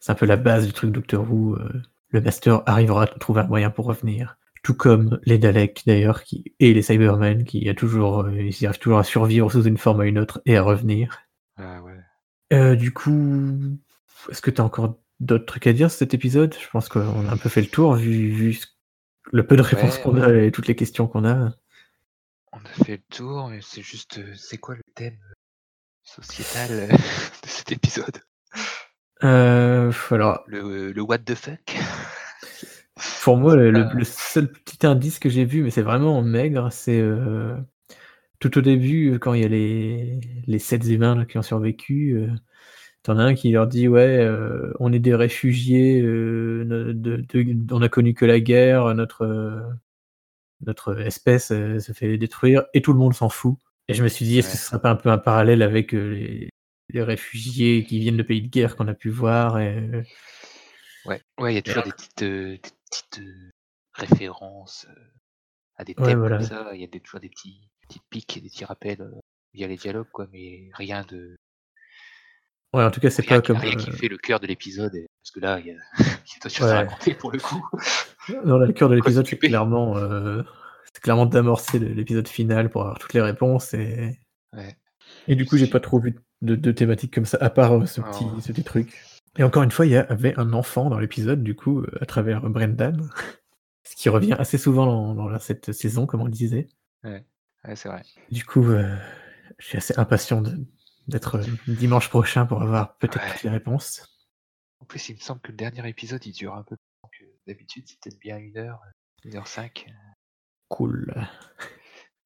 c'est 0.00 0.12
un 0.12 0.14
peu 0.16 0.26
la 0.26 0.36
base 0.36 0.66
du 0.66 0.72
truc 0.72 0.90
Doctor 0.90 1.22
Who. 1.30 1.54
euh, 1.56 1.82
le 2.14 2.20
master 2.20 2.62
arrivera 2.66 3.02
à 3.02 3.06
trouver 3.06 3.42
un 3.42 3.46
moyen 3.46 3.70
pour 3.70 3.86
revenir. 3.86 4.36
Tout 4.62 4.74
comme 4.74 5.18
les 5.24 5.36
Daleks 5.36 5.82
d'ailleurs, 5.84 6.22
qui 6.22 6.54
et 6.60 6.72
les 6.72 6.80
Cybermen, 6.80 7.44
qui 7.44 7.68
a 7.68 7.74
toujours, 7.74 8.22
euh, 8.22 8.40
ils 8.40 8.66
arrivent 8.66 8.78
toujours 8.78 9.00
à 9.00 9.04
survivre 9.04 9.50
sous 9.50 9.64
une 9.64 9.76
forme 9.76 10.00
à 10.00 10.06
une 10.06 10.18
autre 10.18 10.40
et 10.46 10.56
à 10.56 10.62
revenir. 10.62 11.22
Ah 11.56 11.82
ouais. 11.82 11.98
Euh, 12.52 12.76
du 12.76 12.92
coup, 12.92 13.58
est-ce 14.30 14.40
que 14.40 14.50
tu 14.50 14.60
as 14.60 14.64
encore 14.64 14.96
d'autres 15.18 15.44
trucs 15.44 15.66
à 15.66 15.72
dire 15.72 15.90
sur 15.90 15.98
cet 15.98 16.14
épisode? 16.14 16.54
Je 16.58 16.68
pense 16.70 16.88
qu'on 16.88 17.28
a 17.28 17.32
un 17.32 17.36
peu 17.36 17.48
fait 17.48 17.60
le 17.60 17.66
tour, 17.66 17.94
vu, 17.94 18.58
le 19.32 19.46
peu 19.46 19.56
de 19.56 19.62
réponses 19.62 19.96
Ouais, 19.96 20.02
qu'on 20.02 20.22
a 20.22 20.32
et 20.32 20.52
toutes 20.52 20.68
les 20.68 20.76
questions 20.76 21.08
qu'on 21.08 21.26
a. 21.26 21.52
On 22.52 22.58
a 22.58 22.84
fait 22.84 22.98
le 22.98 23.16
tour, 23.16 23.48
mais 23.48 23.58
c'est 23.60 23.82
juste, 23.82 24.18
euh, 24.18 24.32
c'est 24.36 24.58
quoi 24.58 24.76
le 24.76 24.82
thème 24.94 25.18
sociétal 26.04 26.88
de 27.42 27.48
cet 27.48 27.72
épisode? 27.72 28.20
Euh, 29.24 29.92
alors, 30.10 30.44
le, 30.46 30.92
le 30.92 31.02
what 31.02 31.18
the 31.18 31.34
fuck? 31.34 31.76
Pour 33.22 33.36
moi, 33.36 33.56
le, 33.56 33.72
Euh. 33.74 33.88
le 33.94 34.04
seul 34.04 34.50
petit 34.50 34.86
indice 34.86 35.18
que 35.18 35.28
j'ai 35.28 35.44
vu, 35.44 35.62
mais 35.62 35.70
c'est 35.70 35.82
vraiment 35.82 36.22
maigre, 36.22 36.70
c'est 36.72 37.00
euh, 37.00 37.56
tout 38.40 38.56
au 38.58 38.60
début, 38.60 39.14
euh, 39.14 39.18
quand 39.18 39.34
il 39.34 39.42
y 39.42 39.44
a 39.44 39.48
les, 39.48 40.20
les 40.46 40.58
sept 40.58 40.84
humains 40.86 41.16
là, 41.16 41.24
qui 41.26 41.38
ont 41.38 41.42
survécu, 41.42 42.12
euh, 42.16 42.28
t'en 43.02 43.18
as 43.18 43.24
un 43.24 43.34
qui 43.34 43.50
leur 43.52 43.66
dit 43.68 43.88
Ouais, 43.88 44.28
on 44.80 44.92
est 44.92 44.98
des 45.00 45.14
réfugiés, 45.14 46.02
de, 46.02 46.92
de- 46.94 47.24
de- 47.28 47.74
on 47.74 47.82
a 47.82 47.88
connu 47.88 48.14
que 48.14 48.24
la 48.26 48.40
guerre, 48.40 48.94
notre, 48.94 49.62
notre 50.60 50.98
espèce 51.00 51.48
se 51.48 51.92
fait 51.92 52.16
détruire, 52.18 52.64
et 52.74 52.82
tout 52.82 52.92
le 52.92 52.98
monde 52.98 53.14
s'en 53.14 53.28
fout. 53.28 53.56
Et 53.88 53.94
je 53.94 54.02
me 54.02 54.08
suis 54.08 54.24
dit 54.24 54.38
Est-ce 54.38 54.52
que 54.52 54.56
ce 54.56 54.66
serait 54.66 54.80
pas 54.80 54.90
un 54.90 54.96
peu 54.96 55.10
un 55.10 55.18
parallèle 55.18 55.62
avec 55.62 55.92
les, 55.92 56.48
les 56.90 57.02
réfugiés 57.02 57.84
qui 57.84 57.98
viennent 57.98 58.16
de 58.16 58.22
pays 58.22 58.42
de 58.42 58.48
guerre 58.48 58.76
qu'on 58.76 58.88
a 58.88 58.94
pu 58.94 59.10
voir 59.10 59.58
et, 59.58 60.04
Ouais, 61.06 61.20
ouais, 61.38 61.52
il 61.52 61.56
y 61.56 61.58
a 61.58 61.62
toujours 61.62 61.82
des 61.82 61.92
petites, 61.92 62.22
euh, 62.22 62.52
des 62.52 62.70
petites 63.02 63.24
références 63.92 64.86
à 65.76 65.84
des 65.84 65.94
thèmes 65.94 66.04
Ouais, 66.06 66.14
voilà. 66.14 66.38
comme 66.38 66.46
ça. 66.46 66.70
Il 66.74 66.80
y 66.80 66.84
a 66.84 66.86
des, 66.88 67.00
toujours 67.00 67.20
des 67.20 67.28
petits, 67.28 67.68
petits 67.88 68.00
pics 68.10 68.36
et 68.36 68.40
des 68.40 68.48
petits 68.48 68.64
rappels 68.64 69.10
via 69.52 69.66
les 69.68 69.76
dialogues, 69.76 70.08
quoi, 70.12 70.26
mais 70.32 70.68
rien 70.74 71.04
de 71.08 71.36
Ouais, 72.72 72.82
en 72.82 72.90
tout 72.90 72.98
cas, 73.00 73.08
c'est 73.10 73.22
pas 73.22 73.40
qui, 73.40 73.46
comme. 73.46 73.58
rien 73.58 73.76
qui 73.76 73.92
fait 73.92 74.08
le 74.08 74.18
cœur 74.18 74.40
de 74.40 74.48
l'épisode. 74.48 74.92
et- 74.96 75.06
Parce 75.22 75.30
que 75.32 75.38
là, 75.40 75.60
il 75.60 75.66
y 75.66 75.70
a, 75.70 75.74
il 75.98 76.04
y 76.04 76.08
a 76.08 76.38
d'autres 76.42 76.54
choses 76.54 76.66
à 76.66 76.72
Ouais. 76.72 76.78
raconter 76.88 77.14
pour 77.14 77.30
le 77.30 77.38
coup. 77.38 77.64
Dans 78.44 78.58
le 78.58 78.72
cœur 78.72 78.88
de 78.90 78.94
l'épisode, 78.96 79.26
c'est 79.28 79.36
clairement, 79.38 79.96
euh, 79.96 80.42
c'est 80.92 81.00
clairement 81.00 81.26
d'amorcer 81.26 81.78
l'épisode 81.78 82.26
final 82.26 82.70
pour 82.70 82.82
avoir 82.82 82.98
toutes 82.98 83.12
les 83.14 83.20
réponses. 83.20 83.74
Et, 83.74 84.18
Ouais. 84.52 84.76
et 85.28 85.36
du 85.36 85.46
coup, 85.46 85.56
j'ai 85.56 85.68
pas 85.68 85.78
trop 85.80 86.00
vu 86.00 86.16
de, 86.42 86.56
de 86.56 86.72
thématiques 86.72 87.14
comme 87.14 87.26
ça, 87.26 87.38
à 87.40 87.48
part 87.50 87.86
ce, 87.86 88.00
petit, 88.00 88.24
ce 88.40 88.50
petit 88.52 88.64
truc. 88.64 89.00
Et 89.36 89.42
encore 89.42 89.62
une 89.62 89.70
fois, 89.70 89.86
il 89.86 89.92
y 89.92 89.96
avait 89.96 90.38
un 90.38 90.52
enfant 90.52 90.90
dans 90.90 90.98
l'épisode, 90.98 91.42
du 91.42 91.56
coup, 91.56 91.80
euh, 91.80 91.98
à 92.00 92.06
travers 92.06 92.40
Brendan, 92.42 93.08
ce 93.82 93.96
qui 93.96 94.08
revient 94.08 94.34
assez 94.38 94.58
souvent 94.58 95.14
dans, 95.14 95.38
cette 95.38 95.72
saison, 95.72 96.06
comme 96.06 96.20
on 96.20 96.26
le 96.26 96.30
disait. 96.30 96.68
Ouais, 97.02 97.24
c'est 97.74 97.88
vrai. 97.88 98.02
Du 98.30 98.44
coup, 98.44 98.64
euh, 98.64 98.96
je 99.58 99.66
suis 99.66 99.78
assez 99.78 99.98
impatient 99.98 100.42
d'être 101.08 101.40
dimanche 101.66 102.08
prochain 102.08 102.46
pour 102.46 102.62
avoir 102.62 102.96
peut-être 102.98 103.20
toutes 103.32 103.42
les 103.42 103.50
réponses. 103.50 104.08
En 104.80 104.84
plus, 104.84 105.08
il 105.08 105.16
me 105.16 105.20
semble 105.20 105.40
que 105.40 105.50
le 105.50 105.56
dernier 105.56 105.88
épisode, 105.88 106.24
il 106.26 106.32
dure 106.32 106.54
un 106.54 106.62
peu 106.62 106.76
plus 106.76 106.92
long 107.02 107.10
que 107.10 107.24
d'habitude, 107.46 107.84
c'est 107.86 107.98
peut-être 108.00 108.20
bien 108.20 108.38
une 108.38 108.56
heure, 108.56 108.80
une 109.24 109.36
heure 109.36 109.48
cinq. 109.48 109.86
Cool. 110.68 111.06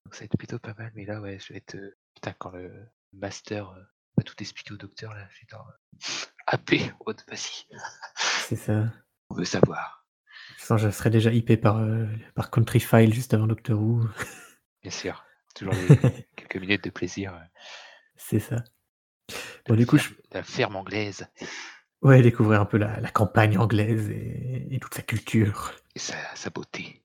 Donc 0.05 0.14
ça 0.14 0.21
va 0.21 0.25
être 0.27 0.38
plutôt 0.38 0.59
pas 0.59 0.75
mal, 0.75 0.92
mais 0.94 1.05
là, 1.05 1.21
ouais, 1.21 1.38
je 1.38 1.53
vais 1.53 1.59
être... 1.59 1.77
Putain, 2.14 2.35
quand 2.38 2.51
le 2.51 2.90
master 3.12 3.73
va 4.16 4.23
tout 4.25 4.35
expliquer 4.40 4.75
au 4.75 4.77
docteur, 4.77 5.14
là, 5.14 5.27
je 5.31 5.37
suis 5.37 5.47
dans... 5.47 5.64
AP, 6.50 6.76
oh, 7.00 7.12
vas-y. 7.28 7.66
C'est 8.16 8.56
ça. 8.56 8.84
On 9.28 9.34
veut 9.34 9.44
savoir. 9.44 10.06
Sans, 10.56 10.78
je 10.78 10.90
serais 10.90 11.11
déjà 11.11 11.30
hypé 11.30 11.56
par, 11.56 11.87
par 12.34 12.50
Country 12.50 12.80
File 12.80 13.12
juste 13.12 13.34
avant 13.34 13.46
Doctor 13.46 13.78
Who. 13.78 14.08
Bien 14.82 14.90
sûr. 14.90 15.24
Toujours 15.54 15.74
quelques 16.37 16.56
minutes 16.56 16.84
de 16.84 16.90
plaisir. 16.90 17.38
C'est 18.16 18.38
ça. 18.38 18.64
Bon, 19.66 19.74
du 19.76 19.87
coup, 19.87 19.98
la 20.32 20.42
ferme 20.42 20.76
anglaise. 20.76 21.26
Ouais, 22.00 22.22
découvrir 22.22 22.61
un 22.61 22.64
peu 22.64 22.78
la, 22.78 22.98
la 23.00 23.11
campagne 23.11 23.58
anglaise 23.58 24.08
et, 24.08 24.66
et, 24.70 24.78
toute 24.78 24.94
sa 24.94 25.02
culture. 25.02 25.74
Et 25.94 25.98
sa, 25.98 26.14
sa, 26.34 26.48
beauté. 26.48 27.02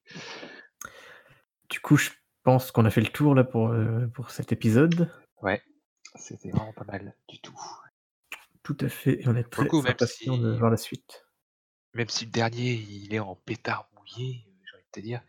Du 1.70 1.80
coup, 1.80 1.98
je 1.98 2.12
pense 2.44 2.72
qu'on 2.72 2.86
a 2.86 2.92
fait 2.92 3.02
le 3.02 3.08
tour 3.08 3.36
là 3.36 3.44
pour, 3.44 3.70
euh, 3.70 4.08
pour 4.14 4.32
cet 4.32 4.52
épisode. 4.52 5.12
Ouais, 5.42 5.62
c'était 6.16 6.52
vraiment 6.52 6.74
pas 6.74 6.86
mal 6.86 7.16
du 7.28 7.40
tout. 7.40 7.60
Tout 8.64 8.78
à 8.80 8.88
fait, 8.90 9.22
et 9.22 9.28
on 9.28 9.36
est 9.36 9.50
très 9.50 9.72
Beaucoup, 9.72 9.84
impatient 9.86 10.38
de 10.38 10.50
voir 10.52 10.72
la 10.72 10.78
suite. 10.78 11.26
Même 11.96 12.08
si 12.10 12.26
le 12.26 12.32
dernier, 12.32 12.74
il 12.74 13.14
est 13.16 13.20
en 13.20 13.36
pétard 13.36 13.90
mouillé, 13.96 14.46
j'ai 14.64 14.76
envie 14.76 14.84
de 14.86 14.92
te 14.92 15.00
dire, 15.00 15.22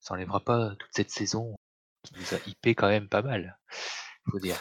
ça 0.00 0.14
enlèvera 0.14 0.40
pas 0.40 0.76
toute 0.78 0.90
cette 0.94 1.10
saison 1.10 1.56
qui 2.04 2.14
nous 2.16 2.34
a 2.34 2.38
hypé 2.46 2.74
quand 2.74 2.88
même 2.88 3.08
pas 3.08 3.22
mal, 3.22 3.58
faut 4.30 4.40
dire. 4.40 4.60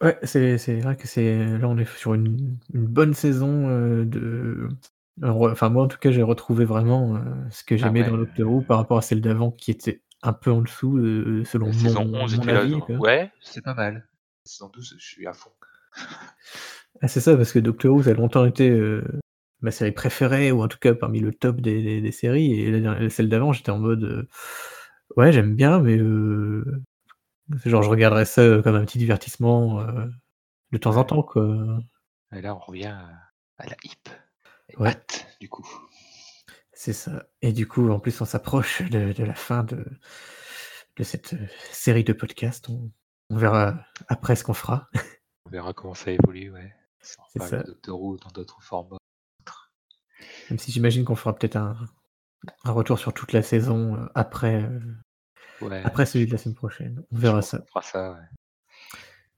Ouais, 0.00 0.16
c'est 0.22 0.58
c'est 0.58 0.78
vrai 0.78 0.96
que 0.96 1.08
c'est 1.08 1.58
là, 1.58 1.66
on 1.68 1.76
est 1.76 1.84
sur 1.96 2.14
une 2.14 2.56
une 2.72 2.86
bonne 2.86 3.14
saison, 3.14 3.68
heu, 3.68 4.04
de 4.06 4.68
enfin 5.22 5.70
moi, 5.70 5.82
en 5.84 5.88
tout 5.88 5.98
cas, 5.98 6.12
j'ai 6.12 6.22
retrouvé 6.22 6.64
vraiment, 6.64 7.16
heu, 7.16 7.22
ce 7.50 7.64
que 7.64 7.76
Ah 7.80 7.92
j'aimais 7.92 8.04
ouais, 8.04 8.04
dans 8.04 8.16
Doctor 8.16 8.48
Who 8.48 8.62
par 8.62 8.78
rapport 8.78 8.98
à 8.98 9.02
celle 9.02 9.20
d'avant 9.20 9.50
qui 9.50 9.72
était 9.72 10.04
un 10.22 10.32
peu 10.32 10.52
en 10.52 10.62
dessous, 10.62 10.98
heu, 10.98 11.42
selon 11.44 11.66
La 11.66 11.72
saison 11.72 12.04
mon 12.12 12.22
11 12.22 12.36
mon 12.36 12.48
là, 12.50 12.66
avis, 12.66 12.82
ouais, 12.98 13.30
c'est 13.40 13.62
pas 13.62 13.74
mal. 13.74 13.94
La 14.44 14.50
saison 14.50 14.68
12, 14.70 14.96
je 14.98 15.06
suis 15.06 15.26
à 15.28 15.32
fond. 15.32 15.52
Ah, 17.00 17.08
c'est 17.08 17.20
ça, 17.20 17.36
parce 17.36 17.52
que 17.52 17.58
Doctor 17.60 17.94
Who, 17.94 18.02
ça 18.02 18.10
a 18.10 18.14
longtemps 18.14 18.44
été, 18.44 18.70
heu, 18.70 19.04
ma 19.60 19.70
série 19.70 19.92
préférée 19.92 20.50
ou 20.52 20.62
en 20.62 20.68
tout 20.68 20.78
cas 20.78 20.94
parmi 20.94 21.20
le 21.20 21.32
top 21.32 21.60
des 21.60 21.82
des 21.82 22.00
des 22.00 22.12
séries 22.12 22.60
et 22.60 22.70
la 22.80 23.08
celle 23.10 23.28
d'avant, 23.28 23.52
j'étais 23.52 23.70
en 23.70 23.78
mode, 23.78 24.02
heu, 24.04 24.28
ouais, 25.16 25.32
j'aime 25.32 25.54
bien, 25.54 25.80
mais 25.80 25.96
heu, 25.98 26.64
genre, 27.64 27.82
je 27.82 27.90
regarderais 27.90 28.24
ça, 28.24 28.42
comme 28.62 28.74
un 28.76 28.84
petit 28.84 28.98
divertissement, 28.98 29.84
de 30.72 30.78
temps 30.78 30.96
en 30.96 31.04
temps, 31.04 31.22
quoi. 31.22 31.46
Et 32.32 32.40
là, 32.42 32.54
on 32.54 32.58
revient 32.58 32.94
à 33.58 33.66
la 33.66 33.76
et 34.70 34.76
Ouais. 34.76 34.88
hâte, 34.88 35.26
du 35.40 35.48
coup. 35.48 35.66
C'est 36.72 36.92
ça 36.92 37.24
et 37.42 37.52
du 37.52 37.66
coup, 37.66 37.90
en 37.90 37.98
plus, 38.00 38.20
on 38.20 38.24
s'approche 38.24 38.82
de 38.90 39.12
de 39.12 39.24
la 39.24 39.34
fin 39.34 39.64
de 39.64 39.84
de 40.96 41.04
cette, 41.04 41.34
série 41.72 42.04
de 42.04 42.12
podcasts. 42.12 42.68
On 42.68 42.90
on 43.30 43.36
verra 43.36 43.74
après 44.08 44.36
ce 44.36 44.44
qu'on 44.44 44.54
fera. 44.54 44.88
On 45.48 45.50
verra 45.50 45.72
comment 45.72 45.94
ça 45.94 46.10
évolue, 46.10 46.50
ouais. 46.52 46.74
On 47.18 47.22
C'est 47.40 47.42
ça. 47.48 47.62
dans 47.86 48.16
d'autres 48.34 48.62
formats. 48.62 48.98
Même 50.50 50.58
si 50.58 50.70
j'imagine 50.72 51.04
qu'on 51.04 51.14
fera 51.16 51.34
peut-être 51.34 51.56
un 51.56 51.76
un 52.64 52.70
retour 52.70 52.98
sur 52.98 53.12
toute 53.14 53.32
la 53.32 53.42
saison, 53.42 54.08
après, 54.14 54.62
heu, 54.62 54.80
Ouais, 55.60 55.82
après 55.84 56.06
celui 56.06 56.26
de 56.26 56.30
la 56.32 56.38
semaine 56.38 56.54
prochaine. 56.54 57.02
On 57.10 57.16
verra 57.18 57.42
ça. 57.42 57.58
qu'on 57.58 57.66
fera 57.66 57.82
ça, 57.82 58.12
ouais. 58.12 58.26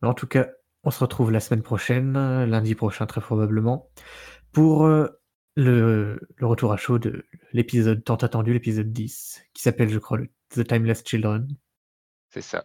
Mais 0.03 0.09
en 0.09 0.15
tout 0.15 0.27
cas, 0.27 0.49
on 0.83 0.91
se 0.91 0.99
retrouve 1.01 1.31
la 1.31 1.41
semaine 1.41 1.63
prochaine, 1.63 2.13
lundi 2.45 2.75
prochain 2.75 3.07
très 3.07 3.21
probablement, 3.21 3.89
pour, 4.53 4.87
heu, 4.87 5.21
le 5.57 6.21
le 6.37 6.47
retour 6.47 6.73
à 6.73 6.77
chaud 6.77 6.99
de 6.99 7.25
l'épisode 7.53 8.03
tant 8.05 8.17
attendu, 8.17 8.53
l'épisode 8.53 8.93
10, 8.93 9.43
qui 9.55 9.63
s'appelle, 9.63 9.89
je 9.89 9.99
crois, 9.99 10.19
The 10.51 10.67
Timeless 10.67 11.03
Children. 11.07 11.49
C'est 12.31 12.43
ça. 12.43 12.65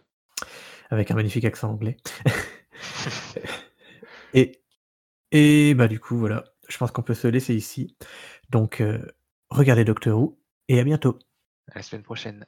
Avec 0.90 1.10
un 1.10 1.14
magnifique 1.14 1.44
accent 1.44 1.70
anglais. 1.70 1.96
Et 4.34 4.62
et 5.32 5.74
bah, 5.74 5.88
du 5.88 5.98
coup, 5.98 6.16
voilà, 6.16 6.44
je 6.68 6.76
pense 6.78 6.90
qu'on 6.90 7.02
peut 7.02 7.14
se 7.14 7.26
laisser 7.26 7.54
ici. 7.54 7.96
Donc 8.50 8.80
heu, 8.80 9.06
regardez 9.50 9.84
Doctor 9.84 10.18
Who 10.18 10.38
et 10.68 10.80
à 10.80 10.84
bientôt. 10.84 11.18
À 11.72 11.76
la 11.78 11.82
semaine 11.82 12.02
prochaine. 12.02 12.46